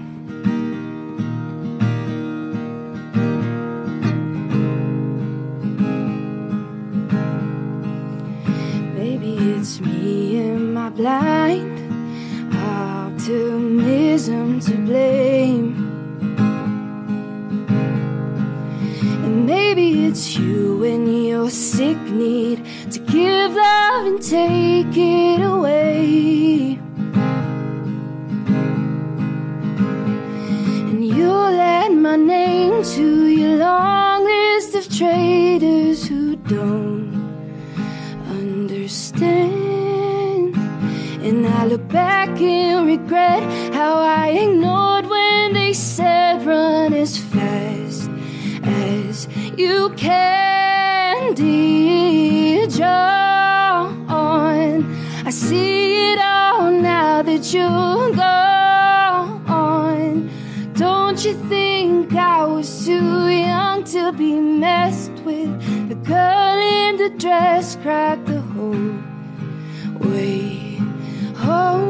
Maybe 8.96 9.36
it's 9.52 9.80
me 9.80 10.38
and 10.38 10.72
my 10.72 10.88
blind 10.88 11.78
optimism 12.56 14.60
to 14.60 14.74
blame. 14.86 15.74
And 19.24 19.44
maybe 19.44 20.06
it's 20.06 20.38
you 20.38 20.82
and 20.84 21.26
your 21.26 21.50
sick 21.50 21.98
need 22.04 22.64
to 22.92 22.98
give 23.00 23.52
love 23.52 24.06
and 24.06 24.22
take 24.22 24.96
it 24.96 25.42
away. 25.42 25.47
Dear 51.38 52.66
John, 52.66 54.10
I 55.24 55.30
see 55.30 56.14
it 56.14 56.18
all 56.18 56.72
now 56.72 57.22
that 57.22 57.54
you're 57.54 58.10
gone. 58.16 59.38
Don't 60.74 61.24
you 61.24 61.34
think 61.48 62.12
I 62.12 62.44
was 62.44 62.84
too 62.84 63.28
young 63.28 63.84
to 63.84 64.10
be 64.14 64.32
messed 64.34 65.12
with? 65.24 65.88
The 65.88 65.94
girl 65.94 66.58
in 66.58 66.96
the 66.96 67.10
dress 67.10 67.76
cracked 67.76 68.26
the 68.26 68.40
whole 68.40 68.98
way 70.10 70.80
home. 71.36 71.87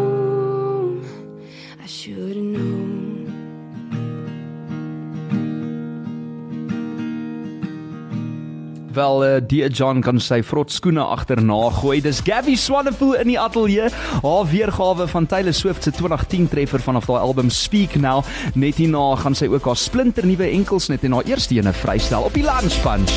Wel 8.98 9.26
uh, 9.26 9.36
die 9.46 9.62
John 9.70 10.00
kan 10.02 10.18
sy 10.18 10.40
vrot 10.42 10.72
skoene 10.74 11.04
agterna 11.06 11.58
gooi. 11.76 12.00
Dis 12.02 12.18
Gabby 12.26 12.56
Swanepoel 12.58 13.20
in 13.20 13.28
die 13.30 13.36
ateljee. 13.38 13.92
Haar 14.24 14.48
weergawe 14.50 15.06
van 15.12 15.28
Taylor 15.30 15.54
Swift 15.54 15.86
se 15.86 15.92
2010 15.94 16.48
treffer 16.50 16.82
vanaf 16.82 17.06
daai 17.06 17.20
album 17.20 17.52
Speak 17.54 17.94
Now. 17.94 18.24
Net 18.58 18.80
hierna 18.82 19.12
gaan 19.22 19.38
sy 19.38 19.46
ook 19.52 19.70
haar 19.70 19.78
splinternuwe 19.78 20.50
enkels 20.50 20.90
net 20.90 21.06
en 21.06 21.14
haar 21.14 21.30
eerste 21.30 21.60
ene 21.60 21.72
vrystel 21.84 22.26
op 22.26 22.34
die 22.34 22.42
Lunch 22.42 22.80
Punch. 22.82 23.14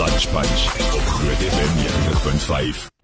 Lunch 0.00 0.26
Punch 0.32 0.64
op 0.96 1.12
Groot 1.18 1.46
FM 1.52 1.76
90.5. 2.48 3.01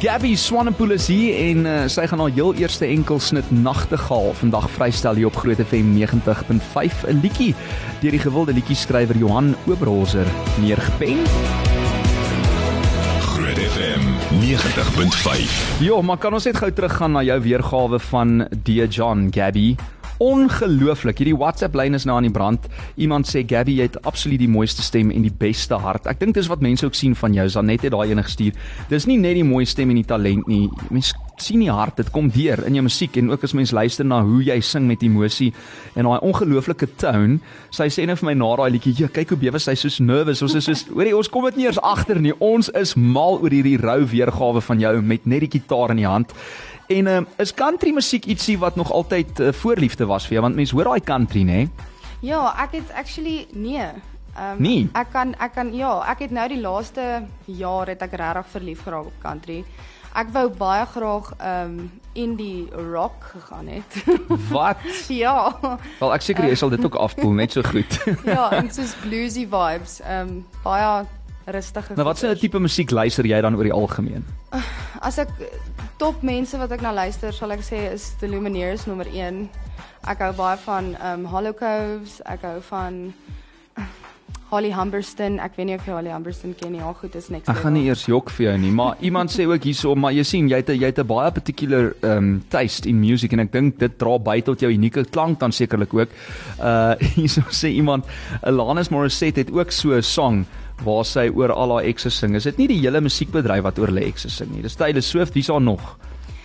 Gabby 0.00 0.34
Swanepoel 0.36 0.90
is 0.90 1.06
hier 1.08 1.36
en 1.40 1.64
uh, 1.64 1.76
sy 1.88 2.02
gaan 2.10 2.20
haar 2.20 2.34
heel 2.36 2.52
eerste 2.60 2.84
enkelsnit 2.84 3.46
Nagtegaal 3.48 4.34
vandag 4.36 4.66
vrystel 4.74 5.16
hier 5.16 5.30
op 5.30 5.38
Groot 5.40 5.56
FM 5.56 5.94
90.5 5.96 7.06
'n 7.08 7.20
liedjie 7.22 7.54
deur 8.02 8.12
die 8.12 8.20
gewilde 8.20 8.52
liedjieskrywer 8.52 9.16
Johan 9.16 9.54
Oberholzer 9.64 10.28
neergepen. 10.60 11.24
Groot 13.24 13.60
FM 13.72 14.04
90.5. 14.44 15.80
Jo, 15.80 16.02
maar 16.02 16.20
kan 16.20 16.32
ons 16.32 16.44
net 16.44 16.60
gou 16.60 16.72
teruggaan 16.72 17.16
na 17.16 17.22
jou 17.22 17.40
weergawe 17.40 17.98
van 17.98 18.48
D 18.52 18.84
John 18.88 19.30
Gabby? 19.32 19.76
Ongelooflik. 20.18 21.18
Hierdie 21.20 21.36
WhatsApp 21.36 21.74
lyn 21.76 21.94
is 21.94 22.06
nou 22.08 22.16
aan 22.16 22.24
die 22.28 22.32
brand. 22.32 22.68
Iemand 22.96 23.28
sê 23.28 23.42
Gabby, 23.44 23.76
jy 23.76 23.88
het 23.90 23.98
absoluut 24.08 24.40
die 24.40 24.48
mooiste 24.48 24.84
stem 24.84 25.10
en 25.12 25.26
die 25.26 25.34
beste 25.44 25.76
hart. 25.82 26.08
Ek 26.08 26.20
dink 26.22 26.38
dis 26.38 26.48
wat 26.48 26.64
mense 26.64 26.86
ook 26.86 26.96
sien 26.96 27.16
van 27.18 27.36
jou. 27.36 27.44
Zanet 27.52 27.84
het 27.84 27.92
daai 27.92 28.14
ene 28.14 28.24
gestuur. 28.24 28.56
Dis 28.88 29.08
nie 29.10 29.18
net 29.20 29.36
die 29.36 29.44
mooi 29.44 29.66
stem 29.68 29.92
en 29.92 30.00
die 30.00 30.08
talent 30.08 30.48
nie. 30.48 30.66
Mense 30.88 31.18
sien 31.42 31.60
die 31.60 31.72
hart. 31.72 31.98
Dit 32.00 32.10
kom 32.14 32.30
deur 32.32 32.62
in 32.64 32.78
jou 32.78 32.84
musiek 32.86 33.16
en 33.20 33.28
ook 33.30 33.44
as 33.44 33.52
mens 33.56 33.74
luister 33.76 34.08
na 34.08 34.22
hoe 34.24 34.40
jy 34.44 34.56
sing 34.64 34.86
met 34.88 35.04
emosie 35.04 35.52
en 35.94 36.08
daai 36.08 36.24
ongelooflike 36.24 36.88
tone. 37.00 37.40
Sy 37.74 37.90
sê 37.92 38.06
net 38.08 38.22
vir 38.22 38.30
my 38.30 38.36
na 38.40 38.54
daai 38.56 38.70
liedjie, 38.72 38.94
"Ja, 38.96 39.08
kyk 39.08 39.30
hoe 39.30 39.38
bewe 39.38 39.58
sy 39.58 39.74
soos 39.74 40.00
nervous. 40.00 40.42
Ons 40.42 40.54
is 40.54 40.64
soos, 40.64 40.84
hoorie, 40.94 41.16
ons 41.16 41.28
kom 41.28 41.44
dit 41.44 41.56
nie 41.56 41.66
eers 41.66 41.82
agter 41.82 42.20
nie. 42.20 42.32
Ons 42.40 42.70
is 42.70 42.94
mal 42.96 43.38
oor 43.42 43.50
hierdie 43.50 43.80
rou 43.80 44.04
weergawe 44.04 44.62
van 44.62 44.80
jou 44.80 45.02
met 45.02 45.26
net 45.26 45.40
die 45.40 45.60
gitaar 45.60 45.90
in 45.90 45.96
die 45.96 46.06
hand." 46.06 46.32
En 46.88 47.06
uh, 47.06 47.20
is 47.42 47.54
country 47.54 47.92
musiek 47.94 48.26
ietsie 48.30 48.58
wat 48.58 48.76
nog 48.76 48.92
altyd 48.92 49.40
uh, 49.40 49.52
voorliefde 49.52 50.06
was 50.06 50.26
vir 50.26 50.38
jou 50.38 50.42
want 50.46 50.58
mense 50.58 50.74
hoor 50.76 50.92
daai 50.92 51.00
country 51.04 51.42
nê? 51.42 51.66
Ja, 52.24 52.52
ek 52.62 52.78
het 52.78 52.92
actually 52.94 53.46
nee. 53.52 53.88
Um, 54.36 54.60
Nie? 54.60 54.88
Ek 54.92 55.10
kan 55.12 55.34
ek 55.40 55.54
kan 55.56 55.72
ja, 55.74 55.98
ek 56.12 56.26
het 56.26 56.32
nou 56.36 56.46
die 56.52 56.60
laaste 56.60 57.24
jaar 57.48 57.88
het 57.88 58.02
ek 58.04 58.16
regtig 58.20 58.50
verlief 58.52 58.82
geraak 58.84 59.08
op 59.08 59.20
country. 59.22 59.62
Ek 60.16 60.30
wou 60.32 60.46
baie 60.56 60.84
graag 60.88 61.32
um 61.44 61.74
indie 62.16 62.68
rock 62.72 63.26
gegaan 63.34 63.66
het. 63.68 63.98
Wat? 64.54 64.84
ja. 65.12 65.52
Wel 65.98 66.14
ek 66.14 66.24
seker 66.24 66.48
jy 66.48 66.54
sal 66.56 66.72
dit 66.72 66.84
ook 66.84 66.96
afpoel 67.00 67.34
net 67.36 67.52
so 67.56 67.64
goed. 67.66 67.98
Ja, 68.28 68.50
en 68.56 68.70
soos 68.76 68.94
bluesy 69.02 69.44
vibes. 69.48 69.98
Um 70.04 70.38
baie 70.64 71.04
rustige. 71.46 71.94
nou 71.96 72.04
wat 72.04 72.18
goeders. 72.18 72.40
tipe 72.40 72.58
musiek 72.58 72.90
luister 72.90 73.24
jy 73.26 73.40
dan 73.40 73.54
oor 73.56 73.64
die 73.64 73.72
algemeen? 73.72 74.24
As 75.00 75.18
ek 75.18 75.28
top 75.98 76.22
mense 76.22 76.58
wat 76.58 76.72
ek 76.72 76.80
na 76.82 76.92
luister, 76.92 77.32
sal 77.32 77.50
ek 77.52 77.60
sê 77.60 77.92
is 77.92 78.12
The 78.20 78.26
Lumineers 78.28 78.86
nommer 78.86 79.06
1. 79.06 79.48
Ek 80.08 80.18
hou 80.18 80.32
baie 80.32 80.56
van 80.56 80.96
um 81.02 81.24
Hollow 81.24 81.52
Coves, 81.52 82.20
ek 82.26 82.42
hou 82.42 82.60
van 82.70 83.12
Holly 84.46 84.70
Humberston. 84.70 85.40
Ek 85.42 85.56
weet 85.58 85.66
nie 85.66 85.74
of 85.74 85.86
jy 85.88 85.92
Holly 85.96 86.10
Humberston 86.14 86.52
ken 86.54 86.70
nie. 86.72 86.78
Ja, 86.78 86.92
goed, 86.94 87.14
is 87.18 87.26
niks. 87.34 87.48
Ek 87.50 87.56
gaan 87.64 87.74
nie 87.74 87.88
eers 87.88 88.04
jok 88.06 88.30
vir 88.30 88.46
jou 88.52 88.58
nie, 88.62 88.70
maar 88.70 88.94
iemand 89.08 89.32
sê 89.34 89.42
ook 89.50 89.64
hierso, 89.66 89.94
maar 89.98 90.12
jy 90.14 90.22
sien 90.22 90.46
jy 90.48 90.60
het 90.62 90.70
'n- 90.70 90.78
jy 90.78 90.86
het 90.92 90.98
'n 91.02 91.06
baie 91.06 91.32
particular 91.32 91.94
um 92.02 92.42
taste 92.48 92.86
in 92.88 93.00
music 93.00 93.32
en 93.32 93.40
ek 93.40 93.50
dink 93.52 93.78
dit 93.78 93.98
dra 93.98 94.18
by 94.18 94.40
tot 94.42 94.60
jou 94.60 94.70
unieke 94.70 95.04
klank 95.10 95.40
dan 95.40 95.50
sekerlik 95.52 95.92
ook. 95.94 96.08
Uh 96.62 96.94
hierso 97.18 97.42
sê 97.50 97.74
iemand 97.74 98.04
Alanis 98.42 98.88
Morissette 98.90 99.40
het 99.40 99.50
ook 99.50 99.70
so 99.72 99.90
'n 99.98 100.02
song 100.02 100.46
waar 100.84 101.04
sy 101.08 101.28
oor 101.32 101.52
al 101.54 101.76
haar 101.76 101.86
ekse 101.88 102.10
sing. 102.10 102.36
Is 102.36 102.48
dit 102.48 102.58
nie 102.58 102.68
die 102.74 102.80
hele 102.82 103.00
musiekbedryf 103.00 103.64
wat 103.64 103.78
oor 103.80 103.92
hulle 103.92 104.04
ekse 104.04 104.30
sing 104.32 104.52
nie? 104.52 104.64
Dis 104.66 104.76
Taylor 104.76 105.02
Swift, 105.02 105.34
wie's 105.34 105.48
daar 105.52 105.62
nog? 105.62 105.96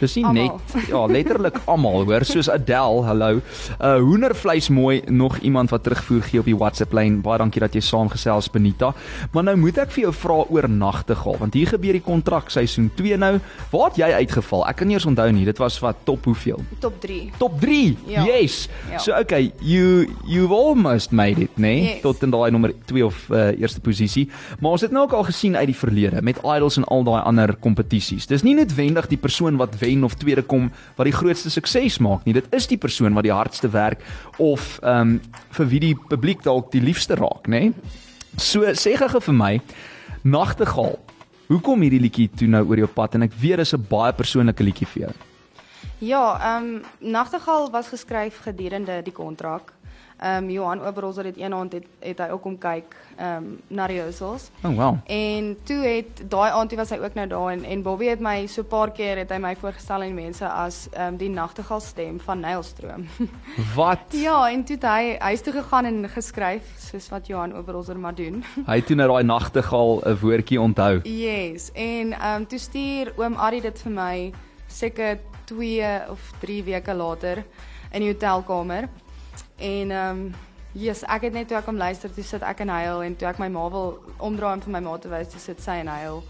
Dis 0.02 0.16
nie 0.18 0.24
Almal. 0.26 0.58
net 0.74 0.88
ja, 0.90 1.02
letterlik 1.06 1.60
almal, 1.70 2.08
hoor, 2.10 2.24
soos 2.26 2.50
Adele, 2.50 3.04
hallo. 3.06 3.42
Uh 3.78 4.00
hoendervleis 4.02 4.72
mooi 4.74 5.02
nog 5.14 5.38
iemand 5.46 5.70
wat 5.70 5.84
terugvoer 5.86 6.24
gee 6.26 6.42
op 6.42 6.48
die 6.50 6.58
WhatsApp 6.58 6.96
lyn. 6.98 7.20
Baie 7.22 7.38
dankie 7.38 7.62
dat 7.62 7.76
jy 7.78 7.84
saamgesels 7.86 8.50
Benita. 8.50 8.94
Maar 9.36 9.46
nou 9.52 9.56
moet 9.62 9.78
ek 9.84 9.94
vir 9.94 10.08
jou 10.08 10.14
vra 10.24 10.40
oor 10.50 10.68
Nagtegaal, 10.72 11.38
want 11.44 11.54
hier 11.54 11.70
gebeur 11.70 12.00
die 12.00 12.02
kontrak 12.02 12.50
seisoen 12.50 12.90
2 12.98 13.20
nou. 13.22 13.36
Waar 13.72 13.92
het 13.92 14.00
jy 14.02 14.10
uitgeval? 14.24 14.66
Ek 14.72 14.82
kan 14.82 14.90
nie 14.90 14.98
eens 14.98 15.06
onthou 15.06 15.28
nie. 15.36 15.46
Dit 15.46 15.62
was 15.62 15.78
wat 15.86 16.02
top 16.10 16.26
hoeveel? 16.26 16.66
top 16.82 16.98
3. 17.04 17.20
Top 17.38 17.60
3. 17.62 17.98
Ja. 18.10 18.26
Yes. 18.26 18.66
Ja. 18.90 18.98
So 18.98 19.14
okay, 19.20 19.52
you 19.62 20.10
you've 20.26 20.54
almost 20.54 21.12
made 21.12 21.38
it, 21.38 21.54
né? 21.58 21.68
Nee? 21.68 21.82
Yes. 21.82 22.02
Tot 22.02 22.26
in 22.26 22.34
daai 22.34 22.50
nommer 22.52 22.74
2 22.90 23.06
of 23.06 23.22
uh, 23.30 23.52
eerste 23.54 23.80
posisie. 23.86 24.26
Maar 24.60 24.80
ons 24.80 24.82
het 24.82 24.92
nou 24.92 25.06
ook 25.06 25.14
al 25.14 25.30
gesien 25.30 25.56
uit 25.56 25.70
die 25.70 25.78
verlede 25.78 26.26
met 26.26 26.42
idols 26.42 26.82
en 26.82 26.90
al 26.90 27.06
daai 27.06 27.22
ander 27.22 27.54
kompetisies. 27.62 28.26
Dis 28.28 28.42
nie 28.42 28.58
noodwendig 28.58 29.08
die 29.12 29.22
persoon 29.22 29.62
wat 29.62 29.78
wen 29.78 29.91
of 30.04 30.16
tweede 30.16 30.42
kom 30.42 30.70
wat 30.98 31.06
die 31.06 31.16
grootste 31.16 31.52
sukses 31.52 32.00
maak 32.00 32.26
nie. 32.26 32.34
Dit 32.34 32.48
is 32.56 32.68
die 32.68 32.80
persoon 32.80 33.14
wat 33.18 33.28
die 33.28 33.36
hardste 33.36 33.72
werk 33.72 34.04
of 34.38 34.80
ehm 34.84 35.02
um, 35.02 35.20
vir 35.52 35.68
wie 35.68 35.80
die 35.80 35.96
publiek 35.96 36.44
dalk 36.44 36.72
die 36.72 36.84
liefste 36.84 37.16
raak, 37.20 37.48
né? 37.48 37.60
Nee? 37.60 37.74
So 38.38 38.64
sê 38.80 38.96
gou 38.96 39.20
vir 39.20 39.36
my, 39.36 39.60
Nagtegaal. 40.24 40.96
Hoekom 41.50 41.82
hierdie 41.84 42.00
liedjie 42.00 42.30
toe 42.30 42.48
nou 42.48 42.64
oor 42.70 42.80
jou 42.80 42.88
pad 42.88 43.18
en 43.18 43.28
ek 43.28 43.36
weet 43.42 43.60
dis 43.60 43.74
'n 43.74 43.86
baie 43.90 44.14
persoonlike 44.14 44.64
liedjie 44.64 44.88
vir 44.88 45.02
jou. 45.04 45.14
Ja, 46.00 46.26
ehm 46.40 46.64
um, 46.64 46.82
Nagtegaal 47.12 47.70
was 47.72 47.90
geskryf 47.90 48.40
gedurende 48.44 49.02
die 49.04 49.14
kontrak. 49.14 49.74
Ehm 50.22 50.44
um, 50.44 50.50
Johan 50.50 50.82
Oberholzer 50.86 51.26
het 51.26 51.38
eendag 51.38 51.72
het, 51.74 51.86
het 52.00 52.20
hy 52.22 52.28
ook 52.30 52.42
kom 52.42 52.58
kyk 52.62 52.94
ehm 53.16 53.38
um, 53.38 53.62
na 53.68 53.86
rehearsals. 53.90 54.52
Oh 54.62 54.76
wow. 54.78 54.98
En 55.06 55.58
toe 55.64 55.78
het 55.82 56.22
daai 56.30 56.52
aand 56.52 56.70
toe 56.70 56.78
was 56.78 56.92
hy 56.94 57.00
ook 57.02 57.16
nou 57.18 57.26
daar 57.28 57.50
en 57.50 57.64
en 57.64 57.82
Bobby 57.82 58.06
het 58.06 58.22
my 58.22 58.46
so 58.46 58.62
'n 58.62 58.68
paar 58.68 58.92
keer 58.92 59.18
het 59.18 59.32
hy 59.32 59.40
my 59.42 59.56
voorgestel 59.56 60.02
aan 60.02 60.14
mense 60.14 60.46
as 60.46 60.88
ehm 60.92 61.08
um, 61.08 61.18
die 61.18 61.30
Nagtegaal 61.30 61.80
stem 61.80 62.20
van 62.20 62.40
Nylstroom. 62.40 63.08
Wat? 63.76 64.06
ja, 64.10 64.50
en 64.50 64.64
toe 64.64 64.76
het 64.76 64.86
hy 64.86 65.16
huis 65.20 65.42
toe 65.42 65.54
gegaan 65.54 65.86
en 65.86 66.10
geskryf 66.10 66.70
soos 66.78 67.10
wat 67.10 67.28
Johan 67.28 67.58
Oberholzer 67.58 68.00
maar 68.00 68.16
doen. 68.16 68.44
Hy 68.70 68.76
het 68.76 68.86
toe 68.86 68.96
nou 68.96 69.08
daai 69.08 69.24
nagtegaal 69.24 70.02
'n 70.06 70.18
woordjie 70.22 70.62
onthou. 70.62 71.02
Yes, 71.04 71.72
en 71.74 72.14
ehm 72.14 72.42
um, 72.42 72.48
toe 72.48 72.60
stuur 72.60 73.14
oom 73.18 73.36
Ari 73.36 73.62
dit 73.62 73.82
vir 73.82 73.92
my 73.92 74.32
seker 74.68 75.20
2 75.46 76.10
of 76.10 76.32
3 76.40 76.64
weke 76.64 76.94
later 76.94 77.44
in 77.92 78.02
die 78.02 78.12
hotelkamer. 78.12 78.88
En 79.62 79.92
ehm 79.92 80.10
um, 80.10 80.34
yes, 80.72 81.04
ek 81.04 81.28
het 81.28 81.34
net 81.34 81.48
toe 81.48 81.58
ek 81.60 81.68
hom 81.70 81.78
luister, 81.78 82.10
toe 82.14 82.24
sit 82.24 82.42
ek 82.48 82.64
en 82.64 82.72
huil 82.72 83.04
en 83.04 83.16
toe 83.16 83.28
ek 83.30 83.42
my 83.42 83.50
ma 83.52 83.68
wil 83.70 84.00
omdraai 84.18 84.54
om 84.56 84.64
vir 84.64 84.74
my 84.74 84.82
ma 84.86 84.96
te 84.98 85.12
wys, 85.12 85.30
toe 85.30 85.42
sit 85.44 85.62
sy 85.62 85.82
en 85.84 85.92
huil. 85.92 86.24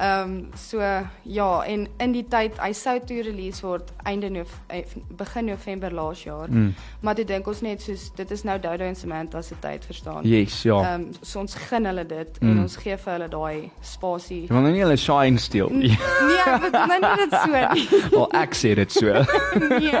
Ehm 0.00 0.30
um, 0.30 0.46
so 0.56 0.80
ja, 1.22 1.62
en 1.68 1.82
in 1.98 2.12
die 2.12 2.22
tyd 2.24 2.56
hy 2.58 2.70
sou 2.72 2.94
toe 3.04 3.18
release 3.22 3.60
word 3.66 3.90
einde 4.08 4.30
Nov 4.32 4.48
eh, 4.72 4.84
begin 5.18 5.44
November 5.50 5.92
laas 5.92 6.22
jaar. 6.24 6.48
Mm. 6.48 6.70
Maar 7.04 7.14
toe 7.18 7.24
dink 7.28 7.46
ons 7.52 7.60
net 7.60 7.82
soos 7.84 8.06
dit 8.16 8.30
is 8.30 8.42
nou 8.48 8.56
Dodo 8.60 8.84
en 8.84 8.96
Samantha 8.96 9.42
se 9.42 9.54
tyd 9.60 9.84
verstaan. 9.84 10.24
Yes, 10.24 10.62
ja. 10.62 10.78
Ehm 10.94 11.00
um, 11.02 11.10
so 11.20 11.40
ons 11.40 11.54
gun 11.54 11.84
hulle 11.90 12.06
dit 12.06 12.38
Mm. 12.40 12.50
en 12.50 12.62
ons 12.62 12.76
gee 12.76 12.96
vir 12.96 13.12
hulle 13.12 13.28
daai 13.28 13.70
spasie. 13.82 14.40
Jy 14.42 14.48
wil 14.54 14.62
nou 14.62 14.72
nie 14.72 14.80
hulle 14.86 14.96
shine 14.96 15.38
steel 15.38 15.68
nie. 15.70 15.92
Nee, 15.92 16.40
ek 16.46 16.60
bedoel 16.64 16.86
nou 16.86 17.00
nie 17.00 17.16
dit 17.20 17.36
so 17.36 17.50
nie. 17.74 18.08
Wel 18.16 18.28
ek 18.40 18.54
sê 18.54 18.74
dit 18.74 18.92
so. 18.92 19.12
nee. 19.76 20.00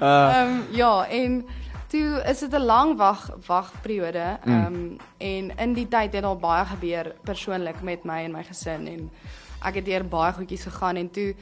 Ehm 0.00 0.48
um, 0.48 0.62
ja, 0.70 1.06
en 1.10 1.44
toe 1.92 2.22
is 2.24 2.38
dit 2.38 2.52
'n 2.54 2.64
lang 2.64 2.96
wag 2.96 3.30
wagperiode. 3.46 4.38
Ehm 4.44 4.74
um, 4.74 4.96
en 5.18 5.56
in 5.56 5.72
die 5.72 5.88
tyd 5.88 6.12
het 6.12 6.24
al 6.24 6.36
baie 6.36 6.64
gebeur 6.64 7.14
persoonlik 7.22 7.82
met 7.82 8.04
my 8.04 8.24
en 8.24 8.32
my 8.32 8.42
gesin 8.42 8.86
en 8.86 9.10
ek 9.62 9.74
het 9.74 9.84
deur 9.84 10.04
baie 10.08 10.32
goedjies 10.32 10.64
gegaan 10.64 10.96
en 10.96 11.10
toe 11.10 11.34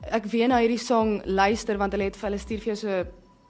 ek 0.00 0.24
weer 0.24 0.48
na 0.48 0.58
hierdie 0.58 0.78
song 0.78 1.22
luister 1.24 1.78
want 1.78 1.92
hulle 1.92 2.04
het 2.04 2.16
vir 2.16 2.28
hulle 2.28 2.38
stuur 2.38 2.58
vir 2.58 2.74
jou 2.74 2.76
so 2.76 3.04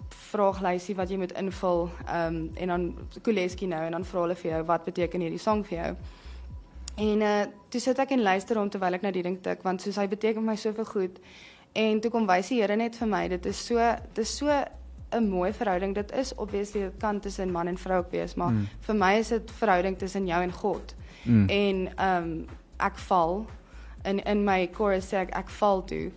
vraaglysie 0.08 0.96
wat 0.96 1.10
jy 1.10 1.16
moet 1.16 1.32
invul 1.32 1.90
ehm 2.06 2.26
um, 2.26 2.50
en 2.54 2.68
dan 2.68 2.94
Koleski 3.22 3.66
nou 3.66 3.84
en 3.84 3.92
dan 3.92 4.04
vra 4.04 4.20
hulle 4.20 4.34
vir 4.34 4.50
jou 4.50 4.62
wat 4.64 4.84
beteken 4.84 5.20
hierdie 5.20 5.44
song 5.48 5.64
vir 5.64 5.78
jou. 5.78 5.96
En 6.96 7.20
uh 7.20 7.46
toe 7.68 7.80
sit 7.80 7.98
ek 7.98 8.10
en 8.10 8.22
luister 8.22 8.56
hom 8.56 8.70
terwyl 8.70 8.94
ek 8.94 9.02
nou 9.02 9.12
die 9.12 9.22
ding 9.22 9.42
tik 9.42 9.62
want 9.62 9.82
soos 9.82 9.96
hy 9.96 10.08
beteken 10.08 10.42
vir 10.42 10.50
my 10.50 10.56
soveel 10.56 10.84
goed. 10.84 11.20
En 11.72 12.00
toe 12.00 12.10
kom 12.10 12.26
wys 12.26 12.48
die 12.48 12.60
Here 12.60 12.76
net 12.76 12.96
vir 12.96 13.08
my 13.08 13.28
dit 13.28 13.46
is 13.46 13.66
so 13.66 13.76
dit 14.14 14.24
is 14.24 14.36
so 14.36 14.64
'n 15.10 15.28
mooi 15.28 15.52
verhouding. 15.52 15.94
Dit 15.94 16.12
is 16.12 16.34
obviously 16.34 16.80
dit 16.80 16.92
kan 16.98 17.20
tussen 17.20 17.50
man 17.52 17.66
en 17.66 17.78
vrou 17.78 17.98
ook 17.98 18.10
wees, 18.10 18.34
maar 18.34 18.50
Mm. 18.50 18.68
vir 18.80 18.94
my 18.94 19.12
is 19.18 19.28
dit 19.28 19.50
verhouding 19.50 19.98
tussen 19.98 20.26
jou 20.26 20.42
en 20.42 20.52
God. 20.52 20.94
Mm. 21.22 21.48
En 21.48 21.88
ehm 21.96 22.22
um, 22.22 22.46
ek 22.76 22.98
val 22.98 23.46
in 24.04 24.22
in 24.24 24.44
my 24.44 24.68
chorus 24.72 25.06
sê 25.06 25.16
ek 25.16 25.36
ek 25.36 25.48
val 25.48 25.84
toe. 25.84 26.10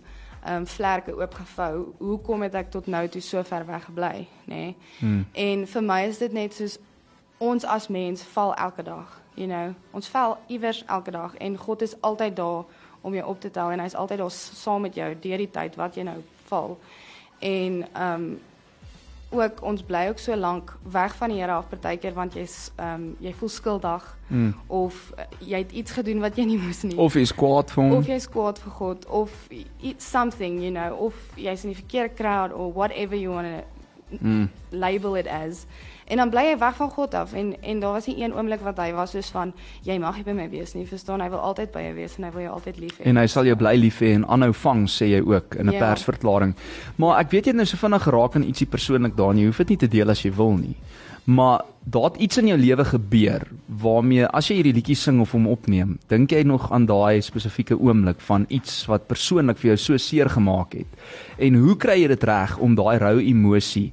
Ehm 0.44 0.56
um, 0.56 0.66
vlerke 0.66 1.14
oopgevou. 1.20 1.94
Hoekom 1.98 2.42
het 2.42 2.54
ek 2.54 2.70
tot 2.70 2.86
nou 2.86 3.08
toe 3.08 3.20
so 3.20 3.42
ver 3.42 3.66
weg 3.66 3.84
gebly, 3.84 4.26
nê? 4.44 4.54
Nee? 4.54 4.76
Mm. 5.00 5.26
En 5.32 5.66
vir 5.66 5.82
my 5.82 6.02
is 6.02 6.18
dit 6.18 6.32
net 6.32 6.54
soos 6.54 6.78
ons 7.38 7.64
as 7.64 7.88
mens 7.88 8.22
val 8.22 8.54
elke 8.54 8.82
dag, 8.82 9.20
you 9.34 9.48
know. 9.48 9.74
Ons 9.90 10.08
val 10.08 10.38
iewers 10.46 10.84
elke 10.86 11.10
dag 11.10 11.34
en 11.36 11.56
God 11.56 11.82
is 11.82 12.00
altyd 12.00 12.36
daar 12.36 12.64
om 13.00 13.14
jou 13.14 13.26
op 13.26 13.40
te 13.40 13.50
tel 13.50 13.70
en 13.70 13.80
hy's 13.80 13.94
altyd 13.94 14.18
daar 14.18 14.30
saam 14.30 14.80
met 14.80 14.94
jou 14.94 15.14
deur 15.20 15.36
die 15.38 15.50
tyd 15.50 15.74
wat 15.76 15.94
jy 15.94 16.02
nou 16.02 16.18
val. 16.44 16.78
En 17.38 17.86
ehm 17.92 18.14
um, 18.22 18.40
ook 19.32 19.62
ons 19.62 19.82
bly 19.82 20.08
ook 20.08 20.18
so 20.18 20.36
lank 20.36 20.76
weg 20.82 21.14
van 21.16 21.28
die 21.30 21.38
Here 21.40 21.52
af 21.52 21.68
partykeer 21.68 22.12
want 22.14 22.34
jy's 22.34 22.70
ehm 22.76 22.94
um, 22.94 23.16
jy 23.20 23.32
voel 23.34 23.48
skuldig 23.48 24.16
Mm. 24.32 24.54
of 24.66 25.12
uh, 25.18 25.24
jy 25.48 25.58
het 25.58 25.72
iets 25.72 25.90
gedoen 25.92 26.20
wat 26.20 26.36
jy 26.36 26.44
nie 26.44 26.58
moes 26.58 26.82
nie. 26.82 26.96
Of 26.98 27.14
is 27.16 27.32
kwaad 27.34 27.70
vir 27.70 27.82
hom. 27.84 27.92
of 27.98 28.06
jy's 28.06 28.28
kwaad 28.28 28.58
vir 28.58 28.72
God 28.72 29.06
of 29.06 29.30
i- 29.50 29.94
something, 29.98 30.62
you 30.62 30.70
know, 30.70 30.96
of 31.04 31.14
jy's 31.36 31.64
in 31.64 31.72
die 31.74 31.82
verkeerde 31.82 32.14
crowd 32.14 32.52
or 32.52 32.72
whatever 32.72 33.16
you 33.16 33.32
want 33.34 33.46
to 33.46 33.64
Mm. 34.20 34.48
label 34.70 35.14
it 35.16 35.26
as. 35.26 35.66
En 36.06 36.16
dan 36.16 36.30
bly 36.30 36.42
jy 36.50 36.58
weg 36.58 36.76
van 36.76 36.90
God 36.90 37.14
af 37.14 37.32
en 37.32 37.54
en 37.62 37.80
daar 37.80 37.92
was 37.92 38.06
nie 38.06 38.22
een 38.24 38.34
oomblik 38.34 38.60
wat 38.60 38.78
hy 38.78 38.92
was 38.92 39.10
soos 39.10 39.30
van 39.30 39.52
jy 39.82 39.98
mag 39.98 40.16
nie 40.16 40.24
by 40.24 40.32
my 40.32 40.48
wees 40.50 40.74
nie, 40.74 40.86
verstaan? 40.86 41.20
Hy 41.20 41.28
wil 41.30 41.38
altyd 41.38 41.72
by 41.72 41.80
jou 41.80 41.94
wees 41.94 42.16
en 42.18 42.24
hy 42.24 42.30
wil 42.30 42.42
jou 42.42 42.52
altyd 42.52 42.78
lief 42.80 42.98
hê. 42.98 43.04
En 43.06 43.16
hy 43.16 43.26
sal 43.26 43.44
jou 43.46 43.56
bly 43.56 43.76
lief 43.76 44.00
hê 44.00 44.14
en 44.14 44.24
aanhou 44.26 44.52
vang 44.52 44.86
sê 44.88 45.06
jy 45.12 45.22
ook 45.22 45.54
in 45.54 45.68
'n 45.68 45.72
Ja. 45.72 45.78
persverklaring. 45.92 46.54
Maar 46.96 47.20
ek 47.20 47.30
weet 47.30 47.44
jy 47.44 47.50
het 47.50 47.56
nou 47.56 47.66
so 47.66 47.76
vinnig 47.76 48.02
geraak 48.02 48.36
aan 48.36 48.42
ietsie 48.44 48.66
persoonlik 48.66 49.16
daar, 49.16 49.34
jy 49.34 49.46
hoef 49.46 49.56
dit 49.56 49.68
nie 49.68 49.76
te 49.78 49.88
deel 49.88 50.10
as 50.10 50.22
jy 50.22 50.30
wil 50.32 50.52
nie. 50.56 50.76
Maar 51.24 51.60
daar 51.84 52.02
het 52.10 52.16
iets 52.16 52.38
in 52.38 52.46
jou 52.48 52.58
lewe 52.58 52.84
gebeur 52.84 53.42
waarmee 53.66 54.26
as 54.26 54.48
jy 54.48 54.54
hierdie 54.56 54.72
liedjie 54.74 54.96
sing 54.96 55.20
of 55.20 55.32
hom 55.32 55.46
opneem, 55.46 55.98
dink 56.08 56.30
jy 56.32 56.42
nog 56.42 56.72
aan 56.72 56.86
daai 56.86 57.20
spesifieke 57.22 57.78
oomblik 57.78 58.20
van 58.20 58.44
iets 58.48 58.86
wat 58.86 59.06
persoonlik 59.06 59.56
vir 59.58 59.68
jou 59.68 59.76
so 59.76 59.96
seer 59.96 60.28
gemaak 60.28 60.72
het. 60.72 60.86
En 61.38 61.54
hoe 61.54 61.76
kry 61.76 62.00
jy 62.02 62.08
dit 62.08 62.24
reg 62.24 62.58
om 62.58 62.74
daai 62.74 62.98
rou 62.98 63.18
emosie 63.20 63.92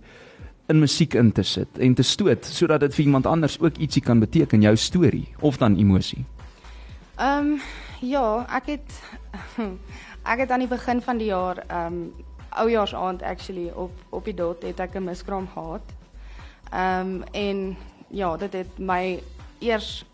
in 0.70 0.80
musiek 0.80 1.14
in 1.14 1.32
te 1.32 1.44
sit 1.44 1.78
en 1.78 1.94
te 1.94 2.04
stoot 2.04 2.46
sodat 2.46 2.80
dit 2.80 2.96
vir 2.96 3.06
iemand 3.06 3.26
anders 3.26 3.60
ook 3.60 3.78
ietsie 3.78 4.02
kan 4.02 4.20
beteken, 4.20 4.62
jou 4.62 4.76
storie 4.78 5.28
of 5.40 5.58
dan 5.58 5.78
emosie? 5.78 6.26
Ehm 7.18 7.54
um, 7.54 7.62
ja, 8.02 8.46
ek 8.56 8.66
het 8.66 9.02
ek 10.32 10.40
het 10.40 10.52
aan 10.52 10.64
die 10.64 10.72
begin 10.72 11.02
van 11.02 11.18
die 11.18 11.32
jaar 11.32 11.64
ehm 11.68 11.94
um, 11.94 12.14
oujaarsaand 12.50 13.22
actually 13.24 13.70
op 13.70 13.92
op 14.10 14.26
die 14.26 14.34
dot 14.34 14.64
het 14.64 14.80
ek 14.80 14.96
'n 14.96 15.04
miskraam 15.04 15.48
gehad. 15.54 15.86
Ehm 16.72 17.08
um, 17.08 17.24
en 17.32 17.78
ja, 18.08 18.38
dit 18.38 18.54
het 18.54 18.80
my 18.80 19.20
eers 19.60 20.06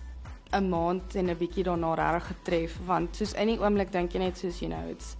'n 0.51 0.69
maand 0.69 1.15
en 1.15 1.29
'n 1.29 1.37
bietjie 1.37 1.63
daarna 1.63 1.93
reg 1.93 2.27
getref 2.27 2.77
want 2.85 3.15
soos 3.15 3.33
in 3.33 3.47
die 3.47 3.59
oomblik 3.59 3.91
dink 3.91 4.11
jy 4.11 4.19
net 4.19 4.37
soos 4.37 4.59
you 4.59 4.71
know 4.71 4.89
it's 4.89 5.15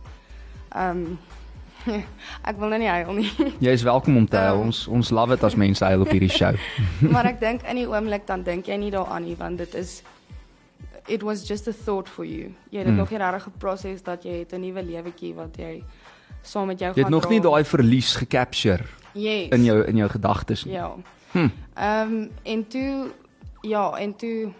ehm 0.70 0.90
um, 0.90 1.20
ek 2.50 2.58
wil 2.58 2.70
nou 2.70 2.80
nie 2.80 2.90
huil 2.90 3.14
nie. 3.14 3.32
Jy 3.66 3.72
is 3.72 3.84
welkom 3.84 4.18
om 4.18 4.28
te 4.28 4.38
huil. 4.38 4.58
Ehm. 4.60 4.66
Ons 4.66 4.88
ons 4.88 5.10
love 5.10 5.36
dit 5.36 5.44
as 5.44 5.56
mense 5.56 5.86
huil 5.86 6.02
op 6.02 6.10
hierdie 6.10 6.30
show. 6.32 6.56
maar 7.14 7.26
ek 7.26 7.40
dink 7.40 7.64
in 7.70 7.76
die 7.76 7.88
oomblik 7.88 8.26
dan 8.28 8.44
dink 8.44 8.68
jy 8.68 8.78
nie 8.78 8.92
daaraan 8.92 9.24
nie 9.24 9.36
want 9.40 9.58
dit 9.58 9.74
is 9.76 10.02
it 11.08 11.22
was 11.22 11.44
just 11.48 11.68
a 11.68 11.74
thought 11.86 12.10
for 12.10 12.26
you. 12.26 12.54
Jy 12.72 12.78
het 12.82 12.86
dit 12.88 12.94
Mm. 12.94 12.98
nog 12.98 13.10
nie 13.10 13.20
regtig 13.20 13.44
geproses 13.44 14.02
dat 14.04 14.24
jy 14.24 14.40
het 14.40 14.54
'n 14.54 14.62
nuwe 14.62 14.82
lewetjie 14.84 15.34
wat 15.36 15.58
jy 15.58 15.84
saam 16.42 16.68
met 16.68 16.80
jou 16.80 16.90
Jy 16.90 16.96
het 17.04 17.04
gaan 17.04 17.12
nog 17.12 17.30
nie 17.30 17.42
daai 17.42 17.64
verlies 17.64 18.16
gecapture 18.16 18.84
yes. 19.14 19.50
in 19.50 19.64
jou 19.64 19.84
in 19.86 19.96
jou 19.98 20.10
gedagtes 20.10 20.66
nie. 20.66 20.74
Ja. 20.74 20.96
Hm. 21.32 21.50
Ehm 21.76 22.28
en 22.44 22.68
toe 22.68 23.12
ja, 23.62 23.92
en 23.98 24.16
toe 24.16 24.52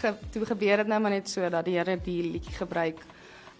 ge, 0.00 0.14
toe 0.30 0.44
gebeur 0.46 0.76
dit 0.76 0.86
nou 0.86 1.00
maar 1.00 1.10
net 1.10 1.28
so 1.28 1.48
dat 1.50 1.64
die 1.64 1.76
Here 1.78 1.96
die 2.04 2.22
liedjie 2.32 2.54
gebruik 2.54 2.98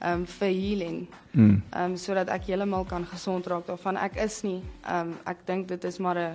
um, 0.04 0.26
vir 0.26 0.48
healing. 0.48 1.06
Mm. 1.32 1.62
Um, 1.76 1.96
sodat 1.96 2.28
ek 2.28 2.44
heeltemal 2.46 2.84
kan 2.84 3.06
gesond 3.06 3.46
raak 3.46 3.66
daarvan. 3.66 3.96
Ek 3.96 4.16
is 4.16 4.42
nie 4.42 4.62
um, 4.90 5.14
ek 5.26 5.46
dink 5.46 5.68
dit 5.68 5.84
is 5.84 5.98
maar 5.98 6.18
'n 6.18 6.34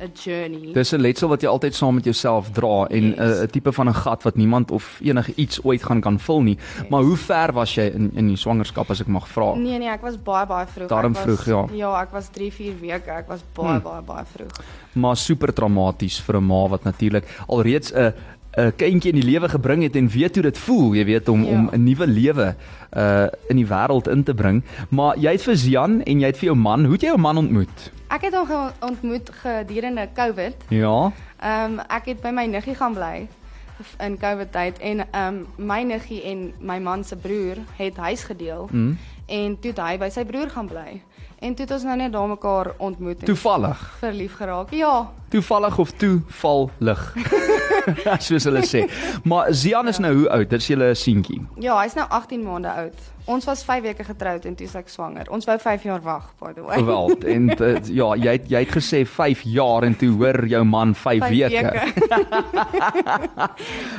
'n 0.00 0.12
journey. 0.14 0.72
Dis 0.72 0.92
'n 0.94 1.00
letsel 1.00 1.28
wat 1.28 1.42
jy 1.42 1.48
altyd 1.48 1.74
saam 1.74 1.94
met 1.94 2.04
jouself 2.04 2.50
dra 2.52 2.86
en 2.86 3.02
'n 3.02 3.14
Yes. 3.16 3.40
'n 3.42 3.46
tipe 3.50 3.72
van 3.72 3.88
'n 3.88 3.94
gat 3.94 4.22
wat 4.22 4.36
niemand 4.36 4.70
of 4.70 5.00
enige 5.02 5.32
iets 5.34 5.58
ooit 5.64 5.82
gaan 5.82 6.00
kan 6.00 6.18
vul 6.18 6.42
nie. 6.42 6.54
Yes. 6.56 6.88
Maar 6.88 7.02
hoe 7.02 7.16
ver 7.16 7.52
was 7.52 7.74
jy 7.74 7.90
in 7.94 8.12
in 8.14 8.26
die 8.28 8.36
swangerskap 8.36 8.90
as 8.90 9.00
ek 9.00 9.08
mag 9.08 9.26
vra? 9.28 9.54
Nee 9.54 9.78
nee, 9.78 9.88
ek 9.88 10.02
was 10.02 10.16
baie 10.22 10.46
baie 10.46 10.66
vroeg. 10.66 10.88
Daarom 10.88 11.12
was, 11.12 11.22
vroeg, 11.22 11.44
ja. 11.46 11.66
Ja, 11.74 12.00
ek 12.02 12.12
was 12.12 12.28
3, 12.28 12.50
4 12.52 12.74
weke. 12.80 13.10
Ek 13.10 13.28
was 13.28 13.42
baie 13.54 13.68
Hmm. 13.74 13.82
baie 13.82 14.02
baie 14.02 14.24
vroeg. 14.24 14.52
Maar 14.94 15.16
super 15.16 15.52
traumaties 15.52 16.20
vir 16.20 16.36
'n 16.36 16.46
ma 16.46 16.68
wat 16.68 16.84
natuurlik 16.84 17.24
alreeds 17.48 17.92
'n 17.92 18.14
'n 18.58 18.72
kindjie 18.76 19.12
in 19.12 19.20
die 19.20 19.30
lewe 19.30 19.48
gebring 19.48 19.82
het 19.82 19.96
en 19.96 20.08
weet 20.08 20.34
hoe 20.34 20.42
dit 20.42 20.58
voel, 20.58 20.94
jy 20.94 21.04
weet 21.04 21.28
om 21.28 21.44
Ja. 21.44 21.50
om 21.50 21.68
'n 21.72 21.82
nuwe 21.84 22.06
lewe 22.06 22.54
uh 22.96 23.26
in 23.48 23.56
die 23.56 23.66
wêreld 23.66 24.08
in 24.08 24.22
te 24.24 24.34
bring. 24.34 24.62
Maar 24.90 25.16
jy 25.18 25.30
het 25.32 25.42
vir 25.42 25.56
Zian 25.56 26.02
en 26.02 26.20
jy 26.20 26.26
het 26.26 26.36
vir 26.38 26.44
jou 26.46 26.56
man, 26.56 26.84
hoe 26.84 26.92
het 26.92 27.00
jy 27.02 27.08
jou 27.08 27.18
man 27.20 27.36
ontmoet? 27.36 27.90
Ek 28.10 28.22
het 28.22 28.34
hom 28.34 28.48
ontmoet 28.80 29.30
gedurende 29.42 30.08
COVID. 30.14 30.54
Ja. 30.68 31.12
Ehm 31.40 31.72
um, 31.72 31.80
ek 31.88 32.04
het 32.06 32.20
by 32.20 32.30
my 32.30 32.46
niggie 32.46 32.74
gaan 32.74 32.94
bly 32.94 33.28
in 34.00 34.18
COVID 34.18 34.52
tyd 34.52 34.78
en 34.78 34.98
ehm 35.12 35.34
um, 35.34 35.46
my 35.66 35.82
niggie 35.82 36.22
en 36.24 36.52
my 36.60 36.78
man 36.78 37.04
se 37.04 37.16
broer 37.16 37.56
het 37.76 37.96
huis 37.96 38.22
gedeel 38.24 38.68
Mm. 38.72 38.98
en 39.26 39.56
toe 39.60 39.70
het 39.70 39.78
hy 39.80 39.98
by 39.98 40.08
sy 40.10 40.24
broer 40.24 40.50
gaan 40.50 40.66
bly. 40.66 41.02
En 41.40 41.54
toe 41.54 41.64
het 41.64 41.74
ons 41.74 41.82
nou 41.84 41.96
net 41.96 42.12
daar 42.12 42.28
mekaar 42.28 42.72
ontmoet 42.78 43.24
Toevallig. 43.24 43.94
verlief 43.98 44.34
geraak. 44.36 44.70
Ja, 44.70 45.10
Toevallig 45.28 45.78
of 45.78 45.90
toevallig. 45.90 47.14
Soos 48.26 48.44
hulle 48.48 48.62
sê. 48.66 48.84
Maar 49.24 49.52
Zian 49.54 49.88
is 49.88 49.98
nou 49.98 50.14
hoe 50.20 50.28
oud? 50.30 50.50
Dit 50.50 50.60
is 50.60 50.66
julle 50.72 50.94
seentjie. 50.94 51.40
ja, 51.60 51.78
hy's 51.82 51.94
nou 51.98 52.06
18 52.10 52.42
maande 52.44 52.68
oud. 52.72 53.06
Ons 53.28 53.44
was 53.44 53.60
5 53.64 53.82
weke 53.84 54.04
getroud 54.04 54.44
en 54.48 54.54
toe 54.56 54.64
is 54.66 54.74
ek 54.78 54.88
swanger. 54.88 55.28
Ons 55.34 55.44
wou 55.44 55.58
5 55.60 55.82
jaar 55.84 56.00
wag, 56.00 56.30
by 56.40 56.52
the 56.56 56.62
way. 56.64 56.78
Wel, 56.84 57.10
en 57.28 57.50
uh, 57.60 57.74
ja, 57.84 58.06
jy 58.16 58.32
het, 58.38 58.46
jy 58.48 58.62
het 58.64 58.72
gesê 58.72 59.02
5 59.04 59.42
jaar 59.52 59.84
en 59.84 59.96
toe 60.00 60.08
hoor 60.16 60.46
jou 60.48 60.62
man 60.64 60.94
5 60.96 61.26
Vyf 61.26 61.34
weke. 61.34 61.72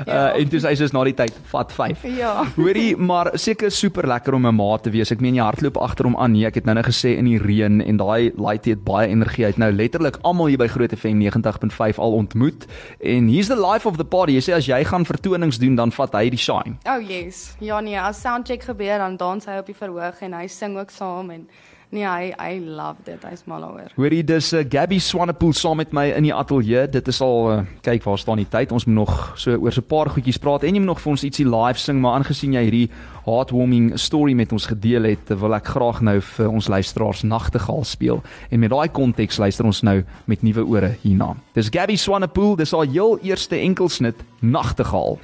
Uh, 0.09 0.39
en 0.39 0.49
toe 0.49 0.61
sê 0.63 0.71
hy 0.71 0.77
soos 0.79 0.93
na 0.95 1.03
die 1.05 1.13
tyd 1.17 1.35
vat 1.51 1.73
5. 1.75 2.05
ja. 2.17 2.31
Hoorie, 2.55 2.95
maar 2.97 3.29
seker 3.39 3.69
super 3.71 4.07
lekker 4.09 4.33
om 4.33 4.47
'n 4.49 4.55
ma 4.55 4.77
te 4.81 4.89
wees. 4.89 5.11
Ek 5.13 5.21
meen 5.21 5.35
jy 5.37 5.45
hardloop 5.45 5.77
agter 5.77 6.09
hom 6.09 6.17
aan. 6.17 6.33
Nee, 6.33 6.47
ek 6.49 6.55
het 6.55 6.65
nou 6.65 6.75
net 6.75 6.89
gesê 6.89 7.13
in 7.17 7.25
die 7.29 7.37
reën 7.37 7.81
en 7.85 7.97
daai 8.01 8.31
laaitie 8.35 8.73
het 8.73 8.83
baie 8.83 9.07
energie. 9.07 9.45
Het 9.45 9.57
nou 9.57 9.71
letterlik 9.71 10.17
almal 10.23 10.47
hier 10.47 10.57
by 10.57 10.67
Groot 10.67 10.93
FM 10.97 11.21
90.5 11.21 11.99
al 11.99 12.13
ontmoet. 12.13 12.65
En 12.99 13.27
hier's 13.27 13.47
the 13.47 13.59
life 13.59 13.85
of 13.87 13.97
the 13.97 14.05
party. 14.05 14.33
Jy 14.39 14.41
sê 14.49 14.53
as 14.57 14.65
jy 14.65 14.83
gaan 14.83 15.05
vertonings 15.05 15.57
doen, 15.59 15.75
dan 15.75 15.91
vat 15.91 16.13
hy 16.13 16.29
die 16.29 16.37
shine. 16.39 16.77
Oh 16.85 16.97
yes. 17.01 17.55
Ja 17.59 17.79
nee, 17.79 17.99
as 17.99 18.21
soundcheck 18.21 18.63
gebeur 18.63 18.97
dan 18.97 19.17
dans 19.19 19.45
hy 19.45 19.59
op 19.59 19.67
die 19.69 19.77
verhoog 19.77 20.21
en 20.25 20.33
hy 20.33 20.47
sing 20.47 20.77
ook 20.79 20.91
saam 20.95 21.29
en 21.35 21.47
nee, 21.89 22.05
hy 22.05 22.29
hy 22.37 22.59
love 22.61 23.01
dit. 23.05 23.21
Hy's 23.25 23.45
mal 23.49 23.63
daaroor. 23.65 23.93
Hoorie, 23.97 24.21
dis 24.25 24.51
uh, 24.53 24.63
Gabby 24.69 24.99
Swanepoel 25.01 25.55
saam 25.57 25.79
met 25.81 25.93
my 25.95 26.05
in 26.13 26.27
die 26.27 26.33
ateljee. 26.35 26.85
Dit 26.91 27.09
is 27.09 27.21
al 27.25 27.39
uh, 27.51 27.59
kyk 27.85 28.05
waar 28.05 28.19
staan 28.21 28.41
die 28.41 28.49
tyd. 28.49 28.73
Ons 28.75 28.85
moet 28.89 28.99
nog 29.01 29.15
so 29.39 29.57
oor 29.57 29.73
so 29.73 29.81
'n 29.81 29.89
paar 29.89 30.09
goedjies 30.13 30.37
praat 30.41 30.63
en 30.63 30.73
jy 30.73 30.81
moet 30.81 30.93
nog 30.93 31.01
vir 31.01 31.11
ons 31.11 31.23
ietsie 31.23 31.47
live 31.47 31.79
sing, 31.79 32.01
maar 32.01 32.19
aangesien 32.19 32.53
jy 32.53 32.63
hierdie 32.67 32.89
heartwarming 33.25 33.97
story 33.97 34.33
met 34.33 34.51
ons 34.51 34.65
gedeel 34.65 35.03
het, 35.03 35.29
wil 35.29 35.53
ek 35.53 35.67
graag 35.67 36.01
nou 36.01 36.19
vir 36.21 36.49
ons 36.49 36.67
luisteraars 36.67 37.23
Nagtegaal 37.23 37.83
speel. 37.83 38.23
En 38.49 38.59
met 38.59 38.69
daai 38.69 38.89
konteks 38.89 39.37
luister 39.37 39.65
ons 39.65 39.81
nou 39.83 40.03
met 40.25 40.41
nuwe 40.41 40.65
ore 40.65 40.95
hierna. 41.03 41.35
Dis 41.53 41.69
Gabby 41.69 41.95
Swanepoel, 41.95 42.55
dis 42.55 42.71
haar 42.71 42.87
heel 42.87 43.19
eerste 43.21 43.55
enkelsnit 43.55 44.15
Nagtegaal. 44.41 45.19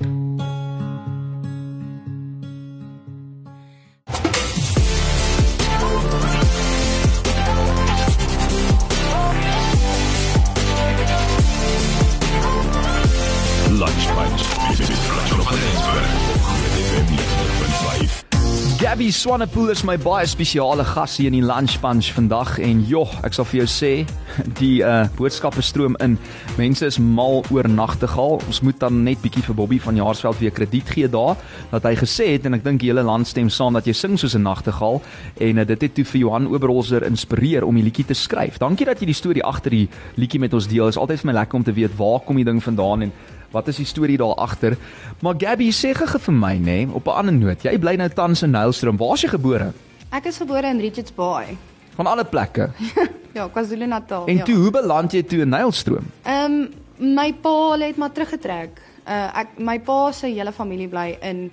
Gabby 19.06 19.13
Swanepoel 19.13 19.70
is 19.70 19.84
my 19.86 20.00
baie 20.02 20.26
spesiale 20.26 20.82
gas 20.82 21.20
hier 21.20 21.28
in 21.30 21.36
die 21.38 21.46
Lunch 21.46 21.76
Punch 21.78 22.08
vandag 22.15 22.56
en 22.58 22.80
joh, 22.89 23.12
ek 23.22 23.36
sal 23.38 23.46
vir 23.46 23.60
jou 23.60 23.68
sê, 23.70 23.91
die 24.60 24.80
uh 24.82 25.04
boodskappe 25.13 25.62
stroom 25.62 25.94
in. 26.02 26.15
Mense 26.58 26.89
is 26.89 26.98
mal 26.98 27.44
oor 27.54 27.70
nagtegaal. 27.70 28.39
Ons 28.50 28.63
moet 28.65 28.80
dan 28.82 29.04
net 29.06 29.22
bietjie 29.22 29.44
vir 29.46 29.60
Bobby 29.60 29.78
van 29.84 30.00
Jaarsveld 30.02 30.41
weer 30.41 30.56
krediet 30.58 30.89
gee 30.89 31.06
daar 31.06 31.38
dat 31.70 31.86
hy 31.86 31.94
gesê 32.00 32.32
het 32.32 32.50
en 32.50 32.58
ek 32.58 32.65
dink 32.65 32.82
die 32.82 32.89
hele 32.89 33.06
land 33.06 33.30
stem 33.30 33.54
saam 33.54 33.78
dat 33.78 33.86
jy 33.86 33.94
sing 33.94 34.18
soos 34.18 34.34
'n 34.34 34.41
nagtegaal 34.41 34.98
en 35.38 35.62
uh, 35.62 35.68
dit 35.70 35.86
het 35.86 35.94
toe 35.94 36.06
vir 36.15 36.22
Johan 36.24 36.50
Oberholzer 36.50 37.06
inspireer 37.06 37.62
om 37.62 37.78
die 37.78 37.86
liedjie 37.86 38.10
te 38.10 38.18
skryf. 38.18 38.58
Dankie 38.58 38.89
dat 38.89 39.06
jy 39.06 39.13
die 39.13 39.22
storie 39.22 39.46
agter 39.46 39.70
die 39.70 39.88
liedjie 40.18 40.41
met 40.41 40.58
ons 40.58 40.65
deel. 40.65 40.89
Dit 40.89 40.98
is 40.98 41.02
altyd 41.06 41.22
vir 41.22 41.30
my 41.30 41.38
lekker 41.44 41.62
om 41.62 41.63
te 41.63 41.78
weet 41.78 41.94
waar 41.94 42.26
kom 42.26 42.41
die 42.41 42.50
ding 42.50 42.58
vandaan 42.58 43.06
en 43.06 43.13
Wat 43.56 43.68
is 43.72 43.80
die 43.80 43.88
storie 43.88 44.18
daar 44.20 44.36
agter? 44.44 44.76
Maar 45.24 45.38
Gabby 45.39 45.70
sê 45.72 45.94
gege 45.96 46.20
vir 46.20 46.36
my 46.36 46.56
nê, 46.58 46.63
nee, 46.65 46.88
op 46.91 47.08
'n 47.08 47.18
ander 47.22 47.34
noot. 47.34 47.63
Jy 47.63 47.78
bly 47.80 47.96
nou 47.96 48.10
tans 48.10 48.44
in 48.44 48.52
Nylstroom. 48.52 48.98
Waar's 48.98 49.22
jy 49.22 49.30
gebore? 49.30 49.72
Ek 50.12 50.26
is 50.26 50.38
gebore 50.38 50.68
in 50.68 50.80
Richards 50.80 51.13
Bay. 51.15 51.58
Van 51.96 52.08
alle 52.08 52.26
plekke. 52.26 52.70
Ja, 53.36 53.50
KwaZulu-Natal. 53.52 54.26
En 54.32 54.38
ja. 54.38 54.44
toe 54.44 54.56
hoe 54.56 54.72
beland 54.72 55.12
jy 55.12 55.24
toe 55.24 55.41
in 55.44 55.50
Nylstroom? 55.50 56.06
Ehm 56.24 56.52
um, 56.52 57.13
my 57.15 57.34
pa 57.34 57.76
het 57.78 57.98
maar 57.98 58.12
teruggetrek. 58.12 58.80
Uh 59.08 59.39
ek 59.41 59.58
my 59.58 59.80
pa 59.80 60.12
se 60.12 60.28
hele 60.28 60.52
familie 60.52 60.88
bly 60.88 61.18
in 61.22 61.52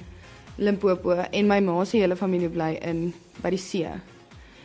Limpopo 0.56 1.10
en 1.10 1.46
my 1.46 1.60
ma 1.60 1.84
se 1.84 1.98
hele 1.98 2.16
familie 2.16 2.48
bly 2.48 2.78
in 2.82 3.12
by 3.42 3.50
die 3.50 3.58
see. 3.58 3.88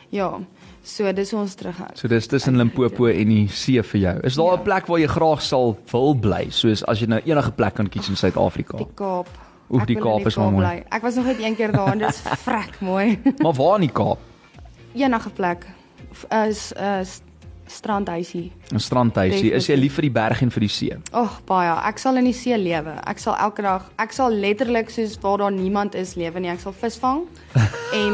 Ja. 0.10 0.40
So 0.84 1.12
dis 1.14 1.34
ons 1.34 1.56
terug. 1.56 1.76
So 1.94 2.08
dis 2.08 2.28
tussen 2.28 2.56
Limpopo 2.58 3.06
en 3.12 3.28
die 3.28 3.48
see 3.52 3.82
vir 3.84 4.00
jou. 4.02 4.20
Is 4.24 4.36
daar 4.36 4.54
'n 4.54 4.58
Ja. 4.58 4.64
plek 4.64 4.86
waar 4.88 5.00
jy 5.00 5.08
graag 5.08 5.42
sal 5.42 5.78
wil 5.92 6.14
bly, 6.16 6.48
soos 6.50 6.84
as 6.88 7.00
jy 7.00 7.08
nou 7.08 7.20
enige 7.26 7.52
plek 7.52 7.74
kan 7.74 7.90
kies 7.90 8.10
in 8.10 8.16
Suid-Afrika? 8.16 8.78
Die 8.78 8.88
Kaap. 8.96 9.28
Oef, 9.70 9.82
Ek 9.82 9.88
die 9.88 9.96
Kaap 9.96 10.26
is 10.28 10.38
mooi. 10.38 10.56
bly. 10.56 10.84
Ek 10.92 11.02
was 11.02 11.16
nog 11.16 11.26
net 11.26 11.40
een 11.40 11.56
keer 11.56 11.72
daar 11.72 11.92
en 11.92 11.98
dit 12.00 12.10
is 12.10 12.22
vrek 12.48 12.80
mooi. 12.82 13.20
Maar 13.40 13.54
waar 13.54 13.76
in 13.76 13.82
die 13.82 13.92
Kaap? 13.92 14.18
Enige 14.96 15.30
plek 15.30 15.66
is 16.48 16.74
'n 16.74 16.80
uh, 16.84 17.04
strandhuisie. 17.68 18.52
'n 18.72 18.80
Strandhuisie. 18.80 19.52
Is 19.54 19.68
jy 19.68 19.76
lief 19.76 19.94
vir 19.96 20.08
die 20.08 20.12
berg 20.12 20.42
en 20.42 20.50
vir 20.50 20.60
die 20.60 20.70
see? 20.70 20.98
Ag 21.12 21.42
baie. 21.46 21.74
Ek 21.88 22.00
sal 22.00 22.18
in 22.18 22.26
die 22.26 22.34
see 22.34 22.58
lewe. 22.58 22.96
Ek 23.06 23.20
sal 23.20 23.36
elke 23.36 23.62
dag, 23.62 23.92
ek 23.98 24.12
sal 24.12 24.32
letterlik 24.32 24.90
soos 24.90 25.18
waar 25.22 25.38
daar 25.38 25.52
niemand 25.52 25.96
is 25.96 26.16
lewe 26.16 26.40
nie. 26.40 26.50
Ek 26.50 26.60
sal 26.60 26.74
vis 26.74 26.98
vang 26.98 27.26
en 28.02 28.14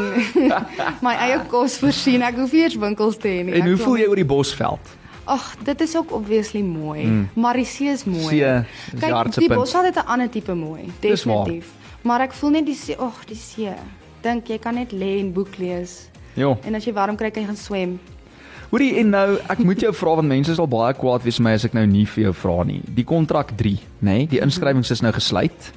my 1.06 1.14
eie 1.14 1.40
kos 1.48 1.78
voorsien. 1.78 2.22
Ek 2.22 2.36
hoef 2.36 2.52
nie 2.52 2.62
eens 2.62 2.76
winkels 2.76 3.16
te 3.16 3.28
hê 3.28 3.44
nie. 3.44 3.54
En 3.54 3.62
Ek 3.62 3.68
hoe 3.68 3.76
voel 3.76 3.96
jy 3.96 4.08
oor 4.08 4.16
die 4.16 4.28
Bosveld? 4.28 4.94
Ag, 5.24 5.56
dit 5.64 5.80
is 5.80 5.96
ook 5.96 6.12
obviously 6.12 6.60
mooi, 6.62 7.04
mm. 7.04 7.28
maar 7.40 7.56
die 7.56 7.64
see 7.64 7.88
is 7.88 8.04
mooi. 8.04 8.28
See 8.28 8.44
is 8.44 8.90
die 8.92 9.00
Kyk, 9.00 9.32
die 9.32 9.48
punt. 9.48 9.58
Bosveld 9.60 9.84
het 9.84 9.96
'n 9.96 10.06
ander 10.06 10.28
tipe 10.28 10.54
mooi, 10.54 10.92
definitief. 11.00 11.72
Maar 12.02 12.20
ek 12.20 12.32
voel 12.32 12.50
net 12.50 12.66
die 12.66 12.74
see, 12.74 12.96
ag, 13.00 13.24
die 13.24 13.36
see. 13.36 13.72
Dink 14.20 14.48
jy 14.48 14.58
kan 14.58 14.74
net 14.74 14.92
lê 14.92 15.18
en 15.20 15.32
boek 15.32 15.56
lees. 15.56 16.10
Ja. 16.34 16.56
En 16.64 16.74
as 16.74 16.84
jy 16.84 16.92
warm 16.92 17.16
kry, 17.16 17.30
kan 17.30 17.42
jy 17.42 17.48
gaan 17.48 17.56
swem. 17.56 18.00
Hoorie 18.74 18.96
en 18.98 19.12
nou, 19.14 19.36
ek 19.52 19.60
moet 19.62 19.84
jou 19.84 19.92
vra 19.94 20.16
want 20.18 20.26
mense 20.26 20.50
sal 20.58 20.66
baie 20.66 20.96
kwaad 20.98 21.22
wees 21.22 21.36
my 21.38 21.52
as 21.54 21.62
ek 21.68 21.76
nou 21.76 21.84
nie 21.86 22.02
vir 22.10 22.24
jou 22.24 22.32
vra 22.34 22.64
nie. 22.66 22.80
Die 22.96 23.04
kontrak 23.06 23.52
3, 23.54 23.70
nê? 24.02 24.16
Nee, 24.16 24.24
die 24.32 24.40
inskrywings 24.42 24.90
is 24.90 25.02
nou 25.04 25.12
gesluit. 25.14 25.68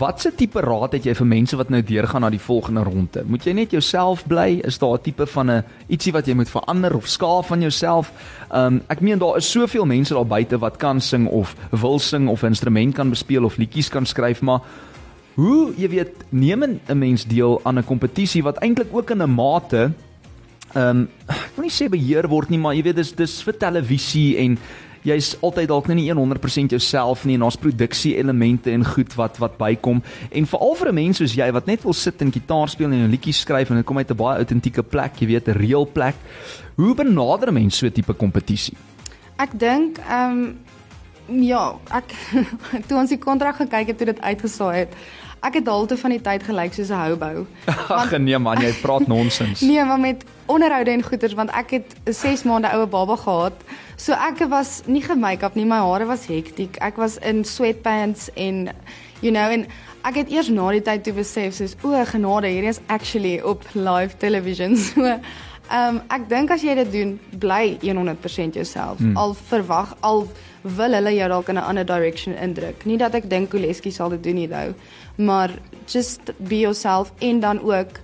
Watse 0.00 0.32
tipe 0.32 0.62
raad 0.64 0.96
het 0.96 1.04
jy 1.04 1.12
vir 1.18 1.28
mense 1.28 1.58
wat 1.60 1.68
nou 1.68 1.82
deurgaan 1.84 2.24
na 2.24 2.30
die 2.32 2.40
volgende 2.40 2.86
ronde? 2.88 3.26
Moet 3.28 3.44
jy 3.44 3.54
net 3.58 3.76
jouself 3.76 4.24
bly? 4.24 4.62
Is 4.64 4.80
daar 4.80 4.96
'n 4.96 5.04
tipe 5.04 5.26
van 5.26 5.50
'n 5.50 5.64
ietsie 5.90 6.14
wat 6.16 6.24
jy 6.26 6.34
moet 6.34 6.48
verander 6.48 6.96
of 6.96 7.06
skaaf 7.06 7.48
van 7.52 7.60
jouself? 7.60 8.10
Um 8.50 8.80
ek 8.88 9.02
meen 9.02 9.18
daar 9.18 9.36
is 9.36 9.50
soveel 9.50 9.84
mense 9.84 10.14
daar 10.14 10.24
buite 10.24 10.58
wat 10.58 10.78
kan 10.78 11.00
sing 11.00 11.28
of 11.28 11.54
wil 11.70 11.98
sing 11.98 12.28
of 12.28 12.42
'n 12.42 12.46
instrument 12.46 12.94
kan 12.94 13.10
bespeel 13.10 13.44
of 13.44 13.58
liedjies 13.58 13.90
kan 13.90 14.06
skryf, 14.06 14.40
maar 14.40 14.60
hoe, 15.34 15.74
jy 15.76 15.88
weet, 15.88 16.24
neem 16.30 16.64
'n 16.64 16.98
mens 16.98 17.26
deel 17.26 17.60
aan 17.64 17.78
'n 17.78 17.84
kompetisie 17.84 18.42
wat 18.42 18.56
eintlik 18.62 18.88
ook 18.92 19.10
in 19.10 19.22
'n 19.22 19.34
mate 19.34 19.92
ehm 20.74 21.04
um, 21.04 21.08
ek 21.28 21.56
wil 21.56 21.64
nie 21.64 21.72
sê 21.72 21.88
beheer 21.88 22.28
word 22.28 22.50
nie, 22.50 22.58
maar 22.58 22.74
jy 22.74 22.82
weet 22.82 22.96
dis 22.96 23.12
dis 23.12 23.42
vir 23.42 23.56
televisie 23.58 24.36
en 24.38 24.58
jy's 25.06 25.34
altyd 25.44 25.68
dalk 25.70 25.88
nie 25.92 26.08
100% 26.10 26.74
jouself 26.74 27.24
nie 27.24 27.36
en 27.38 27.44
daar's 27.46 27.58
produksie 27.60 28.16
elemente 28.18 28.72
en 28.72 28.84
goed 28.84 29.14
wat 29.18 29.38
wat 29.42 29.58
bykom 29.60 30.02
en 30.30 30.46
veral 30.46 30.74
vir 30.74 30.88
'n 30.88 30.94
mens 30.94 31.16
soos 31.18 31.34
jy 31.34 31.50
wat 31.52 31.66
net 31.66 31.82
wil 31.82 31.92
sit 31.92 32.20
en 32.22 32.32
gitaar 32.32 32.68
speel 32.68 32.92
en 32.92 33.06
'n 33.06 33.10
liedjie 33.10 33.32
skryf 33.32 33.70
en 33.70 33.76
dit 33.76 33.86
kom 33.86 33.98
uit 33.98 34.10
'n 34.10 34.16
baie 34.16 34.38
autentieke 34.38 34.82
plek, 34.82 35.20
jy 35.20 35.26
weet 35.26 35.48
'n 35.48 35.58
reël 35.58 35.86
plek. 35.86 36.14
Hoe 36.76 36.94
benader 36.94 37.48
'n 37.48 37.54
mens 37.54 37.76
so 37.76 37.86
'n 37.86 37.92
tipe 37.92 38.12
kompetisie? 38.12 38.76
Ek 39.38 39.50
dink 39.58 39.98
ehm 39.98 40.32
um, 40.32 40.58
ja, 41.44 41.74
ek 41.92 42.14
toe 42.88 42.98
ons 42.98 43.10
die 43.10 43.18
kontrak 43.18 43.56
gekyk 43.56 43.86
het 43.86 43.98
toe 43.98 44.06
dit 44.06 44.20
uitgesaai 44.20 44.78
het, 44.78 44.94
ek 45.40 45.60
het 45.60 45.66
halte 45.66 45.96
van 45.96 46.10
die 46.10 46.20
tyd 46.20 46.42
gelyk 46.42 46.74
soos 46.74 46.90
'n 46.90 47.00
houbou. 47.00 47.46
Ag 48.02 48.18
nee 48.18 48.38
man, 48.38 48.60
jy 48.60 48.72
praat 48.82 49.06
nonsens. 49.06 49.60
Nee, 49.68 49.84
maar 49.84 50.00
met 50.00 50.24
onderhoude 50.46 50.90
en 50.90 51.02
goeters 51.02 51.34
want 51.34 51.50
ek 51.50 51.70
het 51.70 51.94
'n 52.06 52.12
6 52.12 52.42
maande 52.42 52.70
oue 52.72 52.86
baba 52.86 53.16
gehad. 53.16 53.52
So 53.96 54.12
ek 54.12 54.48
was 54.48 54.82
nie 54.86 55.02
gemake-up 55.02 55.54
nie, 55.54 55.64
my 55.64 55.78
hare 55.78 56.06
was 56.06 56.26
hektiek. 56.26 56.76
Ek 56.76 56.96
was 56.96 57.18
in 57.18 57.44
sweatpants 57.44 58.30
en 58.34 58.68
you 59.20 59.32
know 59.32 59.50
en 59.50 59.66
ek 60.04 60.14
het 60.14 60.30
eers 60.30 60.48
na 60.48 60.70
die 60.70 60.82
tyd 60.82 61.04
toe 61.04 61.12
besef 61.12 61.54
soos 61.54 61.76
o, 61.82 62.04
genade, 62.04 62.46
hierdie 62.46 62.68
is 62.68 62.80
actually 62.86 63.40
op 63.40 63.64
live 63.74 64.16
television. 64.18 64.76
So 64.88 65.20
ehm 65.68 65.96
um, 65.96 66.02
ek 66.08 66.28
dink 66.28 66.50
as 66.50 66.62
jy 66.62 66.74
dit 66.74 66.92
doen, 66.92 67.18
bly 67.38 67.78
100% 67.82 68.56
jouself. 68.56 68.98
Hmm. 68.98 69.16
Al 69.16 69.34
verwag 69.34 69.96
al 70.00 70.26
wil 70.62 70.94
hulle 70.96 71.14
jou 71.14 71.28
dalk 71.28 71.48
in 71.48 71.56
'n 71.56 71.68
ander 71.70 71.84
direction 71.84 72.34
indruk. 72.34 72.84
Nie 72.84 72.98
dat 72.98 73.14
ek 73.14 73.30
dink 73.30 73.50
Koleski 73.50 73.90
sal 73.90 74.10
dit 74.10 74.22
doen 74.22 74.34
nie 74.34 74.48
though, 74.48 74.74
maar 75.16 75.50
just 75.86 76.20
be 76.38 76.58
yourself 76.58 77.12
en 77.18 77.40
dan 77.40 77.60
ook 77.60 78.00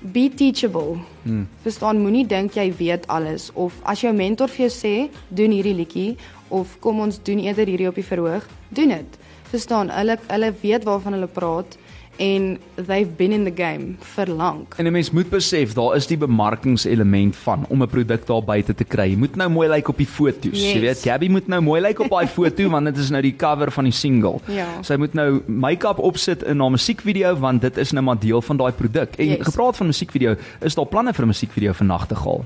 be 0.00 0.28
teachable. 0.34 0.98
Hmm. 1.22 1.48
Verstaan, 1.62 2.00
moenie 2.00 2.26
dink 2.26 2.54
jy 2.54 2.72
weet 2.76 3.06
alles 3.06 3.50
of 3.54 3.72
as 3.82 4.00
jou 4.00 4.12
mentor 4.12 4.48
vir 4.48 4.68
jou 4.68 4.72
sê, 4.72 5.10
doen 5.28 5.50
hierdie 5.50 5.74
liedjie 5.74 6.16
of 6.48 6.76
kom 6.80 7.00
ons 7.00 7.22
doen 7.22 7.38
eerder 7.38 7.66
hierdie 7.66 7.88
op 7.88 7.94
die 7.94 8.04
verhoog, 8.04 8.46
doen 8.68 8.88
dit. 8.88 9.18
Verstaan, 9.50 9.90
hulle 9.90 10.18
hulle 10.28 10.52
weet 10.60 10.84
waarvan 10.84 11.12
hulle 11.12 11.26
praat 11.26 11.78
en 12.16 12.58
they've 12.86 13.16
been 13.16 13.32
in 13.32 13.44
the 13.44 13.52
game 13.62 13.94
vir 14.00 14.26
lank. 14.26 14.74
En 14.78 14.86
'n 14.86 14.92
mens 14.92 15.10
moet 15.10 15.30
besef 15.30 15.72
daar 15.74 15.96
is 15.96 16.06
die 16.06 16.16
bemarkingselement 16.16 17.36
van 17.36 17.64
om 17.68 17.82
'n 17.82 17.86
produk 17.88 18.26
daar 18.26 18.42
buite 18.44 18.74
te 18.74 18.84
kry. 18.84 19.10
Jy 19.10 19.16
moet 19.16 19.36
nou 19.36 19.50
mooi 19.50 19.68
lyk 19.68 19.88
op 19.88 19.96
die 19.96 20.06
foto's. 20.06 20.58
Jy 20.72 20.72
Yes. 20.72 20.80
weet, 20.80 20.98
Gabby 21.12 21.28
moet 21.28 21.46
nou 21.48 21.60
mooi 21.62 21.80
lyk 21.80 21.98
op 22.00 22.10
daai 22.10 22.26
foto 22.26 22.68
want 22.74 22.84
dit 22.84 22.96
is 22.96 23.10
nou 23.10 23.22
die 23.22 23.36
cover 23.36 23.70
van 23.72 23.84
die 23.84 23.92
single. 23.92 24.38
Ja. 24.48 24.66
Sy 24.82 24.96
moet 24.96 25.14
nou 25.14 25.40
make-up 25.46 25.98
opsit 25.98 26.42
in 26.42 26.60
haar 26.60 26.70
musiekvideo 26.70 27.36
want 27.38 27.60
dit 27.62 27.76
is 27.76 27.92
nou 27.92 28.04
maar 28.04 28.18
deel 28.18 28.42
van 28.42 28.56
daai 28.56 28.72
produk. 28.72 29.14
En 29.18 29.26
Yes. 29.26 29.38
gepraat 29.42 29.76
van 29.76 29.86
musiekvideo, 29.86 30.34
is 30.60 30.74
daar 30.74 30.86
planne 30.86 31.12
vir 31.12 31.24
'n 31.24 31.28
musiekvideo 31.28 31.72
vir 31.72 31.86
Nagtegaal? 31.86 32.44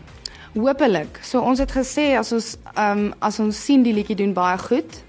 Hoopelik. 0.55 1.19
So 1.23 1.41
ons 1.41 1.59
het 1.59 1.71
gesê 1.73 2.17
as 2.19 2.33
ons 2.33 2.57
ehm 2.75 2.99
um, 2.99 3.13
as 3.21 3.39
ons 3.39 3.65
sien 3.65 3.83
die 3.83 3.93
liedjie 3.93 4.17
doen 4.17 4.33
baie 4.33 4.59
goed 4.59 5.03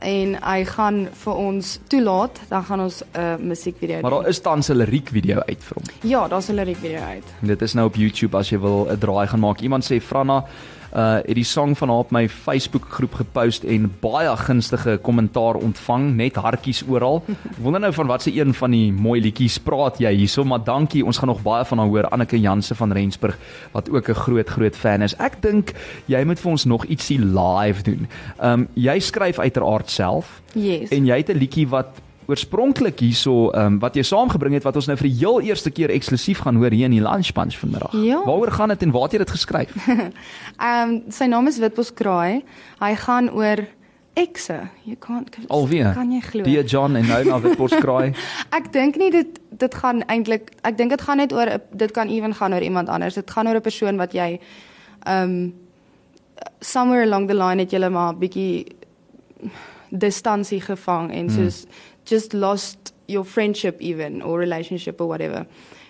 en 0.00 0.34
hy 0.42 0.64
gaan 0.64 1.08
vir 1.24 1.34
ons 1.34 1.78
toelaat, 1.88 2.40
dan 2.48 2.64
gaan 2.64 2.80
ons 2.80 3.02
'n 3.02 3.18
uh, 3.20 3.36
musiekvideo 3.36 4.00
Maar 4.00 4.10
doen. 4.10 4.20
daar 4.20 4.28
is 4.28 4.40
tans 4.40 4.68
'n 4.68 4.76
liriek 4.76 5.08
video 5.08 5.38
uit 5.38 5.62
vir 5.64 5.76
hom. 5.76 6.10
Ja, 6.10 6.28
daar's 6.28 6.48
'n 6.48 6.54
liriekvideo 6.54 7.00
uit. 7.00 7.24
Dit 7.40 7.62
is 7.62 7.74
nou 7.74 7.86
op 7.86 7.94
YouTube 7.94 8.36
as 8.36 8.48
jy 8.50 8.58
wil 8.60 8.86
'n 8.90 8.98
draai 8.98 9.26
gaan 9.26 9.40
maak. 9.40 9.60
Iemand 9.60 9.84
sê 9.92 10.00
Franna 10.02 10.44
uh 10.94 11.16
het 11.18 11.34
die 11.34 11.44
song 11.44 11.74
van 11.76 11.88
haar 11.88 11.98
op 11.98 12.10
my 12.10 12.28
Facebook 12.28 12.86
groep 12.88 13.14
gepost 13.14 13.64
en 13.64 13.88
baie 14.00 14.36
gunstige 14.36 14.98
kommentaar 15.02 15.54
ontvang, 15.54 16.14
net 16.16 16.36
hartjies 16.36 16.82
oral. 16.88 17.22
Ek 17.28 17.58
wonder 17.64 17.80
nou 17.80 17.92
van 17.92 18.06
watse 18.06 18.32
een 18.32 18.54
van 18.54 18.70
die 18.70 18.92
mooi 18.92 19.20
liedjies 19.20 19.58
praat 19.58 19.98
jy 19.98 20.14
hierso, 20.14 20.44
maar 20.44 20.64
dankie. 20.64 21.04
Ons 21.04 21.18
gaan 21.18 21.28
nog 21.28 21.42
baie 21.42 21.64
van 21.64 21.78
haar 21.78 21.88
hoor. 21.88 22.08
Anneke 22.08 22.40
Janse 22.40 22.74
van 22.74 22.92
Rensburg 22.92 23.38
wat 23.72 23.90
ook 23.90 24.08
'n 24.08 24.14
groot 24.14 24.48
groot 24.48 24.76
fan 24.76 25.02
is. 25.02 25.14
Ek 25.18 25.42
dink 25.42 25.72
jy 26.06 26.24
moet 26.24 26.40
vir 26.40 26.50
ons 26.50 26.64
nog 26.64 26.84
ietsie 26.84 27.18
live 27.18 27.82
doen. 27.82 28.08
Um 28.42 28.68
jy 28.74 28.98
skryf 29.00 29.38
uiteraard 29.38 29.90
self 29.90 30.40
Yes. 30.54 30.88
en 30.90 31.06
jy 31.06 31.16
het 31.16 31.28
'n 31.28 31.38
liedjie 31.38 31.68
wat 31.68 32.00
oorspronklik 32.28 33.00
hierso 33.00 33.48
ehm 33.50 33.74
um, 33.74 33.78
wat 33.80 33.96
jy 33.96 34.04
saamgebring 34.04 34.58
het 34.58 34.66
wat 34.66 34.76
ons 34.76 34.86
nou 34.90 34.96
vir 35.00 35.08
die 35.08 35.16
heel 35.16 35.40
eerste 35.48 35.70
keer 35.72 35.90
eksklusief 35.94 36.42
gaan 36.44 36.60
hoor 36.60 36.74
hier 36.76 36.90
in 36.90 36.96
die 36.98 37.04
Lunch 37.04 37.32
Punch 37.32 37.56
vanmiddag. 37.56 37.94
Ja. 37.96 38.20
Waaroor 38.26 38.52
gaan 38.52 38.68
dit 38.74 38.82
en 38.82 38.92
waar 38.92 39.08
het 39.08 39.16
jy 39.16 39.18
dit 39.24 39.34
geskryf? 39.36 39.72
Ehm 39.88 40.92
um, 40.92 41.02
sy 41.08 41.24
naam 41.30 41.48
is 41.48 41.58
Witbos 41.58 41.92
Kraai. 41.94 42.44
Hy 42.82 42.94
gaan 42.94 43.30
oor 43.32 43.64
ekse. 44.18 44.58
You 44.84 44.96
can't 45.00 45.36
Alweer. 45.48 45.92
Kan 45.94 46.12
jy 46.12 46.20
glo? 46.20 46.44
Die 46.44 46.62
John 46.64 46.96
en 46.96 47.06
nou 47.06 47.20
na 47.24 47.40
Witbos 47.40 47.74
kraai. 47.82 48.12
Ek 48.50 48.72
dink 48.74 48.98
nie 49.00 49.10
dit 49.14 49.40
dit 49.58 49.74
gaan 49.74 50.02
eintlik 50.06 50.52
ek 50.68 50.76
dink 50.78 50.92
dit 50.94 51.02
gaan 51.02 51.22
net 51.22 51.32
oor 51.32 51.48
'n- 51.48 51.62
dit 51.72 51.94
kan 51.96 52.08
ewen 52.08 52.34
gaan 52.34 52.54
oor 52.54 52.62
iemand 52.62 52.88
anders. 52.88 53.14
Dit 53.14 53.30
gaan 53.30 53.48
oor 53.48 53.56
'n 53.56 53.64
persoon 53.64 53.96
wat 53.96 54.12
jy 54.12 54.40
ehm 55.06 55.22
um, 55.22 55.54
somewhere 56.60 57.02
along 57.02 57.28
the 57.28 57.34
line 57.34 57.60
het 57.62 57.70
julle 57.70 57.88
maar 57.90 58.14
bietjie 58.14 58.66
distansie 59.90 60.60
gevang 60.60 61.10
en 61.12 61.30
soos 61.30 61.64
mm. 61.64 61.72
Just 62.08 62.32
lost 62.32 62.92
your 63.06 63.24
friendship 63.24 63.80
even 63.80 64.22
or 64.22 64.38
relationship 64.38 65.00
or 65.00 65.06
whatever. 65.06 65.46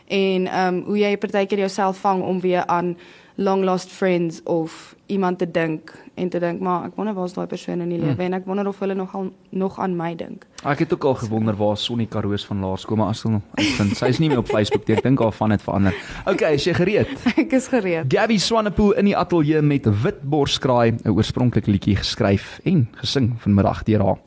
En 0.08 0.46
ehm 0.46 0.74
um, 0.74 0.82
hoe 0.84 0.98
jy 0.98 1.16
partykeer 1.18 1.58
jouself 1.58 1.98
vang 1.98 2.22
om 2.22 2.40
weer 2.40 2.66
aan 2.66 2.96
long 3.38 3.64
lost 3.64 3.90
friends 3.90 4.42
of 4.42 4.96
iemand 5.06 5.38
te 5.38 5.50
dink 5.50 5.92
en 6.14 6.28
te 6.28 6.38
dink 6.42 6.60
maar 6.60 6.88
ek 6.88 6.96
wonder 6.98 7.14
waar's 7.14 7.36
daai 7.36 7.46
persoon 7.46 7.84
in 7.84 7.92
die 7.92 7.98
lewe 8.02 8.24
en 8.24 8.34
ek 8.34 8.48
wonder 8.50 8.66
of 8.66 8.80
hulle 8.82 8.96
nog 8.98 9.14
al 9.14 9.28
nog 9.50 9.78
aan 9.78 9.94
my 9.96 10.10
dink. 10.18 10.46
Ek 10.66 10.82
het 10.82 10.92
ook 10.96 11.04
al 11.06 11.14
gewonder 11.20 11.54
waar 11.56 11.76
Sonnie 11.78 12.08
Karoos 12.10 12.46
van 12.48 12.64
laerskool 12.64 12.98
maar 12.98 13.14
as 13.14 13.22
hulle 13.22 13.38
vind 13.76 13.94
sy's 14.00 14.18
nie 14.18 14.30
meer 14.32 14.42
op 14.42 14.50
Facebook 14.50 14.88
nie. 14.88 14.96
Ek 14.98 15.06
dink 15.06 15.22
haar 15.22 15.34
van 15.38 15.54
het 15.54 15.62
verander. 15.62 15.94
Okay, 16.26 16.54
is 16.58 16.66
jy 16.66 16.74
gereed? 16.80 17.14
Ek 17.44 17.54
is 17.60 17.70
gereed. 17.70 18.10
Gabby 18.10 18.40
Swanepoel 18.42 18.96
in 18.98 19.12
die 19.12 19.16
ateljee 19.16 19.62
met 19.62 19.86
Witborskraai, 19.86 20.98
'n 21.04 21.14
oorspronklike 21.14 21.70
liedjie 21.70 22.00
geskryf 22.02 22.58
en 22.64 22.88
gesing 22.98 23.36
vanmiddag 23.38 23.86
deur 23.86 24.04
haar. 24.08 24.24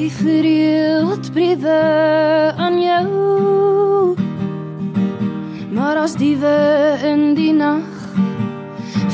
Skryf 0.00 0.18
gereeld 0.18 1.32
briewe 1.32 2.52
aan 2.56 2.80
jou. 2.80 4.16
Maar 5.72 5.96
as 5.96 6.14
diewe 6.16 6.96
in 7.04 7.34
die 7.34 7.52
nag 7.52 7.84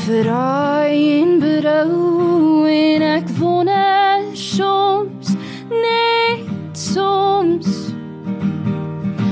verraai 0.05 1.21
en 1.21 1.39
berou 1.39 2.67
en 2.71 3.01
ek 3.01 3.27
wonder 3.39 4.23
soms 4.33 5.35
net 5.67 6.47
soms 6.71 7.91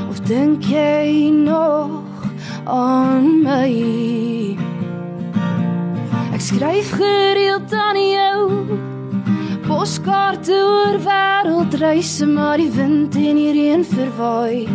of 0.09 0.19
dink 0.27 0.63
jy 0.67 1.31
nog 1.31 2.03
aan 2.67 3.31
my 3.47 3.71
Ek 6.35 6.41
skryf 6.43 6.91
gereeld 6.99 7.71
aan 7.71 7.95
jou 7.95 8.14
Poskaarte 9.85 10.55
oor 10.65 10.95
wêreldreise 10.97 12.25
maar 12.25 12.57
die 12.57 12.71
wind 12.73 13.13
en 13.21 13.37
die 13.37 13.51
reën 13.53 13.83
verwaai. 13.85 14.65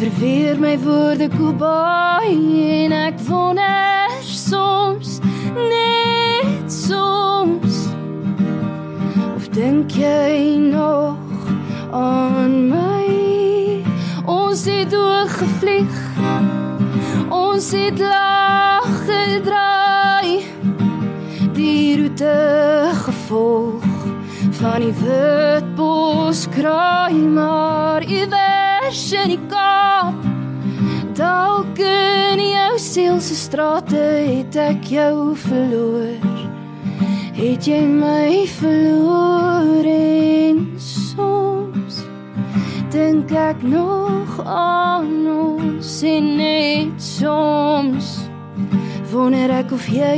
Verweer 0.00 0.58
my 0.58 0.72
woorde 0.82 1.28
kobai 1.36 2.32
en 2.80 2.96
ek 2.98 3.20
wonder 3.28 4.16
soms 4.26 5.20
net 5.54 6.66
soms 6.66 7.78
Of 9.36 9.46
dink 9.54 9.94
jy 9.94 10.66
nog 10.66 11.46
aan 11.94 12.56
my? 12.74 13.06
Ons 14.26 14.66
het 14.66 14.98
oorgevlieg 14.98 15.94
Ons 17.30 17.70
het 17.70 18.02
lag 18.02 18.90
gedraai 19.06 20.42
die 21.54 22.00
roete 22.02 22.34
gevolg 23.06 23.77
van 24.58 24.80
die 24.82 24.94
witbos 24.98 26.46
kraai 26.50 27.14
maar 27.14 28.02
iewers 28.02 29.12
in 29.14 29.30
die 29.34 29.40
Kaap. 29.50 30.24
Dalk 31.14 31.78
in 31.78 32.42
jou 32.42 32.78
siel 32.82 33.20
se 33.22 33.36
strate 33.38 34.02
het 34.02 34.58
ek 34.58 34.90
jou 34.90 35.36
verloor. 35.46 36.18
Het 37.38 37.70
jy 37.70 37.82
my 37.86 38.46
verloor 38.58 39.86
en 39.94 40.64
soms 40.82 42.02
dink 42.90 43.30
ek 43.30 43.62
nog 43.62 44.40
aan 44.42 45.28
ons 45.38 45.98
en 46.02 46.32
net 46.40 46.96
soms 47.02 48.16
wonder 49.12 49.54
ek 49.60 49.76
of 49.76 49.86
jy 49.92 50.16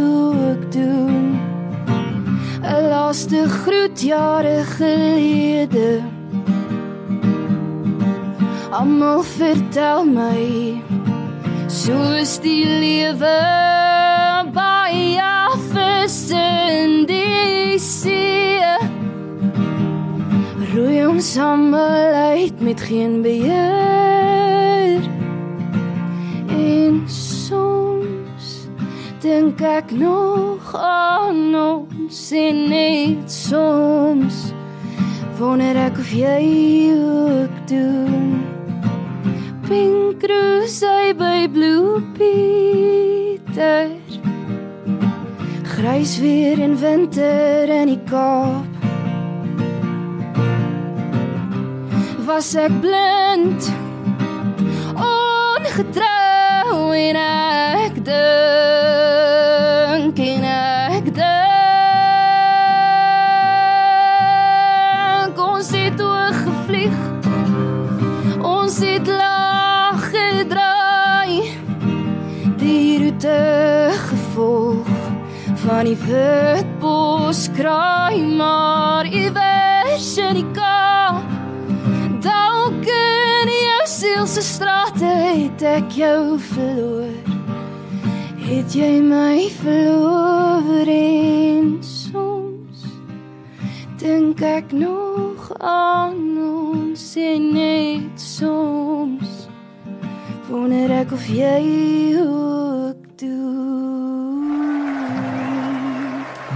ook 0.00 0.70
doen 0.72 1.53
'n 2.64 2.88
laaste 2.88 3.48
groet 3.48 4.00
jare 4.00 4.64
gelede. 4.76 6.00
Almal 8.70 9.22
vertel 9.22 10.04
my 10.04 10.82
soos 11.68 12.40
die 12.40 12.64
lewe 12.64 13.38
baie 14.56 15.34
visse 15.70 16.46
in 16.82 17.04
die 17.06 17.78
see. 17.78 18.64
Roei 20.72 21.06
ons 21.06 21.36
almal 21.36 22.14
uit 22.32 22.60
met 22.60 22.80
geen 22.80 23.22
beheer 23.22 24.13
dink 29.24 29.60
ek 29.64 29.88
nog 29.96 30.74
aan 30.76 31.54
ons 31.56 32.18
en 32.36 32.58
net 32.68 33.30
soms 33.32 34.52
wonder 35.38 35.78
ek 35.80 35.96
of 36.02 36.10
jy 36.12 36.92
ook 36.92 37.54
doen. 37.70 38.44
Pink 39.64 40.20
cruise 40.20 40.92
by 41.16 41.48
Blue 41.48 42.02
Peter 42.18 43.88
Grys 45.72 46.18
weer 46.20 46.60
in 46.60 46.76
winter 46.76 47.72
in 47.80 47.94
die 47.94 48.02
Kaap. 48.10 48.68
Was 52.28 52.52
ek 52.60 52.76
blind? 52.84 53.72
Ongetrou 55.00 56.92
en 56.92 57.22
ek 57.24 58.04
dink 58.04 58.53
die 75.94 76.06
witbos 76.06 77.48
kraai 77.54 78.18
maar 78.38 79.06
iewers 79.06 80.16
in 80.18 80.34
die 80.40 80.46
Kaap 80.56 81.22
dalk 82.24 82.86
in 82.90 83.52
jou 83.52 83.84
siel 83.86 84.26
se 84.26 84.42
strate 84.42 85.12
het 85.12 85.62
ek 85.62 85.94
jou 85.94 86.38
verloor 86.50 87.14
het 88.42 88.74
jy 88.74 88.98
my 89.06 89.46
verloor 89.60 90.90
en 90.96 91.70
soms 91.86 92.86
dink 94.02 94.42
ek 94.42 94.74
nog 94.74 95.50
aan 95.60 96.38
ons 96.48 97.08
en 97.16 97.50
net 97.54 98.26
soms 98.28 99.46
wonder 100.50 100.98
ek 101.02 101.14
of 101.14 101.28
jy 101.30 101.60
ook 102.18 103.10
doen 103.22 104.33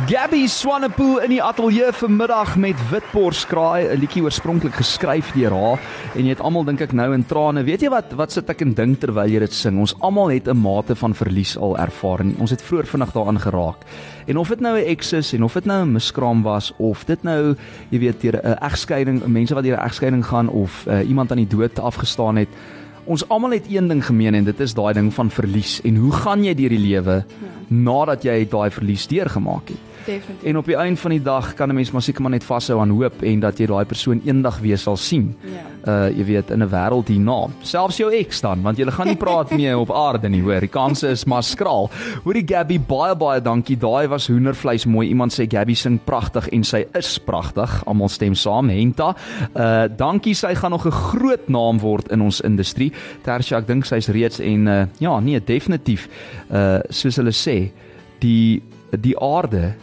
Gabby 0.09 0.47
Swanepoel 0.49 1.19
in 1.27 1.35
die 1.35 1.41
ateljee 1.45 1.91
vanmiddag 1.93 2.55
met 2.57 2.79
Witborskraai, 2.89 3.93
'n 3.93 3.99
liedjie 4.01 4.23
oorspronklik 4.23 4.73
geskryf 4.81 5.33
deur 5.37 5.53
haar 5.53 5.81
en 6.15 6.25
jy 6.25 6.31
het 6.31 6.41
almal 6.41 6.65
dink 6.65 6.81
ek 6.81 6.93
nou 6.93 7.13
in 7.13 7.27
trane. 7.27 7.63
Weet 7.63 7.83
jy 7.83 7.91
wat 7.91 8.15
wat 8.17 8.33
sit 8.33 8.49
ek 8.49 8.63
en 8.63 8.73
dink 8.73 9.01
terwyl 9.01 9.29
jy 9.29 9.39
dit 9.39 9.53
sing? 9.53 9.79
Ons 9.79 9.95
almal 10.01 10.31
het 10.31 10.49
'n 10.49 10.57
mate 10.57 10.97
van 10.97 11.15
verlies 11.15 11.59
al 11.59 11.77
ervaar 11.77 12.21
en 12.21 12.37
ons 12.39 12.51
het 12.51 12.63
vroeër 12.63 12.87
vinnig 12.87 13.13
daaraan 13.13 13.39
geraak. 13.39 13.85
En 14.27 14.37
of 14.39 14.49
dit 14.49 14.61
nou 14.61 14.79
'n 14.79 14.87
ex 14.87 15.13
is 15.13 15.33
en 15.35 15.45
of 15.45 15.53
dit 15.53 15.65
nou 15.67 15.85
'n 15.85 15.93
miskraam 15.93 16.43
was 16.43 16.73
of 16.79 17.05
dit 17.05 17.23
nou, 17.23 17.55
jy 17.91 17.99
weet, 17.99 18.21
deur 18.21 18.41
'n 18.43 18.57
egskeiding, 18.65 19.27
mense 19.27 19.55
wat 19.55 19.65
deur 19.65 19.77
'n 19.77 19.85
egskeiding 19.85 20.25
gaan 20.25 20.49
of 20.49 20.87
uh, 20.89 21.09
iemand 21.09 21.31
aan 21.31 21.45
die 21.47 21.57
dood 21.57 21.79
afgestaan 21.79 22.37
het, 22.37 22.49
Ons 23.09 23.29
almal 23.29 23.51
het 23.51 23.65
een 23.69 23.89
ding 23.89 24.05
gemeen 24.05 24.35
en 24.35 24.45
dit 24.45 24.61
is 24.61 24.75
daai 24.75 24.93
ding 24.93 25.15
van 25.15 25.31
verlies. 25.31 25.81
En 25.81 25.97
hoe 25.97 26.13
gaan 26.13 26.45
jy 26.45 26.55
deur 26.55 26.69
die 26.69 26.79
lewe 26.79 27.25
ja. 27.25 27.25
nadat 27.69 28.23
jy 28.23 28.49
daai 28.49 28.71
verlies 28.71 29.07
deurgemaak 29.07 29.69
het? 29.69 29.88
Definitief. 30.09 30.49
En 30.49 30.57
op 30.57 30.65
die 30.65 30.77
einde 30.77 31.01
van 31.01 31.11
die 31.11 31.23
dag 31.23 31.55
kan 31.55 31.69
'n 31.69 31.75
mens 31.75 31.91
maar 31.91 32.03
seker 32.03 32.23
maar 32.23 32.31
net 32.31 32.45
vashou 32.45 32.81
aan 32.81 32.91
hoop 32.91 33.23
en 33.23 33.41
dat 33.41 33.59
jy 33.59 33.67
daai 33.67 33.85
persoon 33.85 34.21
eendag 34.25 34.59
weer 34.59 34.79
sal 34.79 34.97
sien. 34.97 35.37
Ja. 35.41 35.67
Uh 36.09 36.17
jy 36.17 36.25
weet 36.25 36.51
in 36.51 36.63
'n 36.63 36.69
wêreld 36.69 37.09
hierna. 37.09 37.49
Selfs 37.63 37.97
jou 37.97 38.13
ex 38.13 38.41
dan, 38.41 38.63
want 38.63 38.79
jy 38.79 38.91
gaan 38.91 39.07
nie 39.07 39.17
praat 39.17 39.51
mee 39.51 39.79
op 39.79 39.91
aarde 39.91 40.29
nie, 40.29 40.43
hoor. 40.43 40.61
Die 40.61 40.69
kanse 40.69 41.09
is 41.09 41.25
maar 41.25 41.43
skraal. 41.43 41.91
Hoorie 42.25 42.45
Gabby, 42.47 42.81
baie 42.81 43.17
baie 43.17 43.41
dankie. 43.43 43.77
Daai 43.77 44.09
was 44.09 44.27
hoendervleis 44.29 44.87
mooi. 44.87 45.09
Iemand 45.09 45.33
sê 45.33 45.47
Gabby 45.49 45.75
sing 45.75 46.01
pragtig 46.05 46.49
en 46.49 46.65
sy 46.65 46.87
is 46.95 47.19
pragtig. 47.19 47.83
Almal 47.87 48.09
stem 48.09 48.35
saam. 48.35 48.69
Henta. 48.69 49.17
Uh 49.57 49.89
dankie. 49.97 50.35
Sy 50.35 50.55
gaan 50.55 50.71
nog 50.71 50.87
'n 50.87 50.91
groot 50.91 51.49
naam 51.49 51.79
word 51.79 52.11
in 52.11 52.21
ons 52.21 52.41
industrie. 52.41 52.93
Tersia, 53.23 53.59
ek 53.59 53.67
dink 53.67 53.85
sy's 53.85 54.09
reeds 54.09 54.41
en 54.41 54.67
uh 54.67 54.87
ja, 54.99 55.21
nee, 55.21 55.41
definitief. 55.45 56.09
Uh 56.51 56.79
soos 56.89 57.17
hulle 57.17 57.33
sê, 57.33 57.71
die 58.21 58.63
die 58.91 59.19
aarde 59.21 59.75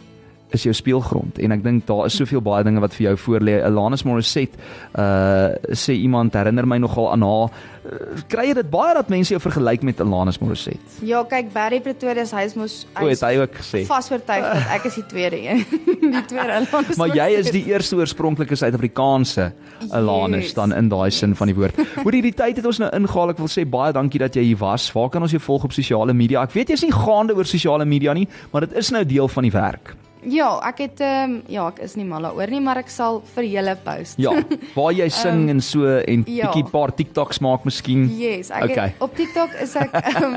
is 0.54 0.62
jou 0.62 0.72
speelgrond 0.74 1.38
en 1.42 1.52
ek 1.56 1.62
dink 1.64 1.86
daar 1.88 2.06
is 2.06 2.16
soveel 2.16 2.42
baie 2.44 2.64
dinge 2.64 2.80
wat 2.80 2.94
vir 2.94 3.08
jou 3.10 3.16
voorlê. 3.26 3.56
Alanis 3.66 4.04
Morissette 4.06 4.58
uh 4.98 5.54
sê 5.76 5.96
iemand 5.98 6.34
herinner 6.34 6.66
my 6.66 6.78
nogal 6.78 7.10
aan 7.12 7.22
haar. 7.26 7.50
Uh, 7.86 8.20
kry 8.30 8.48
jy 8.48 8.54
dit 8.58 8.70
baie 8.70 8.94
dat 8.94 9.08
mense 9.12 9.30
jou 9.34 9.40
vergelyk 9.42 9.82
met 9.86 10.00
Alanis 10.02 10.38
Morissette? 10.42 11.00
Ja, 11.06 11.22
kyk 11.28 11.52
Barry 11.54 11.80
Pretorius, 11.82 12.32
hy 12.34 12.44
is 12.46 12.54
mos 12.58 12.76
het 12.94 13.24
hy 13.26 13.36
ook 13.42 13.58
gesê. 13.60 13.82
vas 13.86 14.10
oortuig 14.10 14.46
dat 14.46 14.70
ek 14.78 14.88
is 14.90 14.94
die 15.00 15.06
tweede 15.10 15.40
een. 15.42 15.64
die 16.16 16.24
tweede 16.30 16.60
Alanis. 16.60 16.96
Maar 17.00 17.14
jy 17.16 17.28
is 17.42 17.50
die 17.54 17.64
eerste 17.70 17.98
oorspronklike 17.98 18.56
Suid-Afrikaanse 18.56 19.50
Alanis 19.90 20.50
Yes. 20.50 20.54
dan 20.54 20.72
in 20.74 20.88
daai 20.88 21.10
sin 21.10 21.34
van 21.36 21.50
die 21.50 21.56
woord. 21.56 21.76
Hoe 22.02 22.12
die, 22.12 22.22
die 22.22 22.34
tyd 22.34 22.56
het 22.60 22.66
ons 22.66 22.78
nou 22.82 22.90
ingehaal. 22.96 23.34
Ek 23.34 23.42
wil 23.42 23.50
sê 23.50 23.66
baie 23.68 23.92
dankie 23.92 24.20
dat 24.22 24.34
jy 24.36 24.42
hier 24.52 24.60
was. 24.62 24.88
Waar 24.94 25.10
kan 25.10 25.22
ons 25.26 25.34
jou 25.34 25.42
volg 25.42 25.64
op 25.68 25.74
sosiale 25.76 26.14
media? 26.14 26.42
Ek 26.46 26.54
weet 26.54 26.72
jy's 26.74 26.86
nie 26.86 26.94
gaande 26.94 27.34
oor 27.36 27.48
sosiale 27.48 27.84
media 27.88 28.14
nie, 28.16 28.26
maar 28.52 28.66
dit 28.66 28.76
is 28.78 28.90
nou 28.94 29.04
deel 29.04 29.28
van 29.28 29.48
die 29.48 29.54
werk. 29.54 29.94
Ja, 30.26 30.48
ek 30.66 30.80
het 30.82 31.00
ehm 31.04 31.36
um, 31.36 31.42
ja, 31.52 31.68
ek 31.70 31.78
is 31.84 31.94
nie 31.94 32.04
mal 32.08 32.24
daaroor 32.26 32.50
nie, 32.50 32.60
maar 32.60 32.80
ek 32.80 32.88
sal 32.90 33.20
vir 33.36 33.46
julle 33.46 33.76
post. 33.84 34.18
Ja, 34.18 34.32
waar 34.76 34.94
jy 34.96 35.06
sing 35.14 35.44
en 35.52 35.60
so 35.62 35.86
en 35.86 36.24
ja. 36.26 36.48
bietjie 36.48 36.66
paar 36.72 36.90
TikToks 36.98 37.38
maak 37.44 37.66
miskien. 37.68 38.08
Yes, 38.18 38.50
ek 38.50 38.66
Okay. 38.66 38.88
het, 38.90 39.02
op 39.06 39.14
TikTok 39.14 39.54
is 39.62 39.76
ek 39.78 39.94
um, 40.22 40.34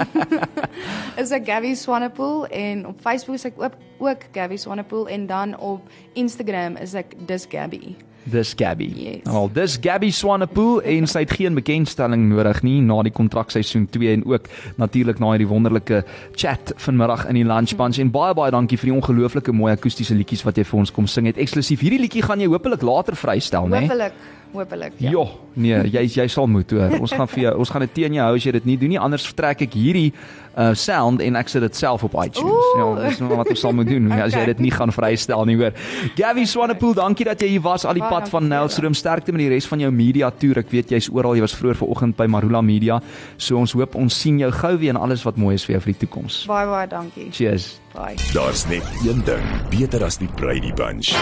is 1.24 1.34
ek 1.34 1.48
Gabby 1.50 1.74
Swanepoel 1.76 2.46
en 2.54 2.86
op 2.92 3.02
Facebook 3.02 3.40
is 3.42 3.48
ek 3.50 3.58
ook 3.58 3.80
ook 4.00 4.30
Gabby 4.36 4.58
Swanepoel 4.62 5.10
en 5.10 5.26
dan 5.28 5.58
op 5.58 5.90
Instagram 6.14 6.78
is 6.78 6.94
ek 6.94 7.18
dis 7.28 7.50
Gabby. 7.50 7.96
Dis 8.30 8.54
Gabby. 8.58 8.88
Yes. 8.96 9.24
Wel, 9.24 9.50
dis 9.54 9.78
Gabby 9.82 10.10
Swanepoel 10.14 10.82
en 10.82 11.08
sy 11.10 11.24
het 11.26 11.34
geen 11.38 11.58
bekendstelling 11.58 12.28
nodig 12.30 12.62
nie 12.66 12.78
na 12.86 13.00
die 13.06 13.14
kontrakseisoen 13.16 13.88
2 13.94 14.14
en 14.14 14.26
ook 14.30 14.50
natuurlik 14.82 15.22
na 15.22 15.34
hierdie 15.34 15.50
wonderlike 15.50 16.04
chat 16.36 16.74
vanmiddag 16.78 17.26
in 17.30 17.40
die 17.40 17.46
Lunch 17.48 17.76
Bunch 17.80 18.02
en 18.02 18.12
baie 18.14 18.36
baie 18.38 18.54
dankie 18.54 18.78
vir 18.80 18.92
die 18.92 18.98
ongelooflike 18.98 19.56
mooi 19.56 19.74
akoestiese 19.74 20.18
liedjies 20.18 20.46
wat 20.48 20.60
jy 20.60 20.68
vir 20.70 20.82
ons 20.84 20.94
kom 20.94 21.08
sing 21.10 21.30
het. 21.30 21.40
Eksklusief 21.42 21.82
hierdie 21.86 22.02
liedjie 22.06 22.26
gaan 22.26 22.42
jy 22.44 22.50
hopelik 22.52 22.86
later 22.86 23.18
vrystel, 23.20 23.70
né? 23.72 23.84
Hoopelik, 23.86 24.20
hoopelik. 24.54 24.94
Ja. 24.98 25.12
Jo, 25.12 25.26
nee, 25.54 25.80
jy 25.92 26.06
jy 26.08 26.28
sal 26.32 26.48
moet 26.48 26.72
hoor. 26.72 26.98
Ons 27.04 27.14
gaan 27.16 27.30
vir 27.32 27.44
jou 27.44 27.56
ons 27.64 27.72
gaan 27.74 27.86
dit 27.86 27.94
teen 27.94 28.16
jou 28.18 28.26
hou 28.26 28.38
as 28.40 28.46
jy 28.46 28.54
dit 28.58 28.70
nie 28.72 28.78
doen 28.82 28.94
nie. 28.96 29.00
Anders 29.02 29.28
vertrek 29.30 29.66
ek 29.68 29.76
hierdie 29.78 30.12
uh 30.60 30.72
sound 30.76 31.22
en 31.24 31.38
ek 31.40 31.52
sit 31.52 31.64
dit 31.64 31.76
self 31.78 32.04
op 32.04 32.16
iTunes. 32.20 32.50
Oeh. 32.50 32.80
Ja, 32.80 32.88
dis 33.08 33.22
nou 33.22 33.30
wat 33.38 33.52
ons 33.54 33.62
sal 33.64 33.76
moet 33.78 33.88
doen 33.88 34.10
okay. 34.10 34.26
as 34.26 34.36
jy 34.36 34.44
dit 34.50 34.64
nie 34.66 34.72
gaan 34.74 34.92
vrystel 34.92 35.46
nie, 35.48 35.56
hoor. 35.60 35.76
Gabby 36.18 36.46
Swanepoel, 36.50 36.96
dankie 36.98 37.28
dat 37.30 37.42
jy 37.44 37.54
hier 37.54 37.64
was 37.64 37.86
al 37.88 38.00
die 38.00 38.04
Baie 38.04 38.12
pad 38.12 38.32
van. 38.34 38.48
Nelstroom. 38.50 38.96
Sterkte 38.98 39.36
met 39.36 39.44
die 39.46 39.52
res 39.54 39.68
van 39.70 39.84
jou 39.84 39.92
media 39.94 40.32
toer. 40.34 40.64
Ek 40.64 40.72
weet 40.74 40.96
jy's 40.96 41.10
oral. 41.14 41.38
Jy 41.38 41.46
was 41.46 41.56
vroeër 41.56 41.80
vanoggend 41.84 42.18
by 42.20 42.28
Marula 42.32 42.64
Media. 42.66 43.00
So 43.38 43.60
ons 43.62 43.76
hoop 43.78 43.96
ons 44.00 44.22
sien 44.24 44.40
jou 44.42 44.50
gou 44.62 44.76
weer 44.82 44.96
en 44.96 45.02
alles 45.02 45.24
wat 45.28 45.38
mooi 45.40 45.54
is 45.60 45.68
vir 45.68 45.78
jou 45.78 45.84
vir 45.86 45.94
die 45.94 46.02
toekoms. 46.06 46.42
Baie 46.50 46.68
baie 46.70 46.88
dankie. 46.90 47.30
Cheers. 47.36 47.76
Bye. 47.94 48.18
Daar's 48.34 48.66
net 48.70 48.86
een 49.06 49.22
ding 49.28 49.46
beter 49.72 50.04
as 50.06 50.20
die 50.22 50.30
Brady 50.40 50.74
Bunch. 50.74 51.14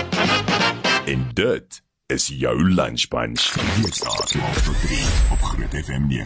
En 1.07 1.27
dit 1.35 1.81
is 2.13 2.27
jou 2.27 2.69
Lunch 2.69 3.07
Bunch. 3.07 3.53
Weekdae 3.81 4.25
12 4.25 4.63
tot 4.63 4.81
3 4.81 5.05
op 5.31 5.41
Groot 5.41 5.83
FM 5.83 6.07
90.5. 6.07 6.17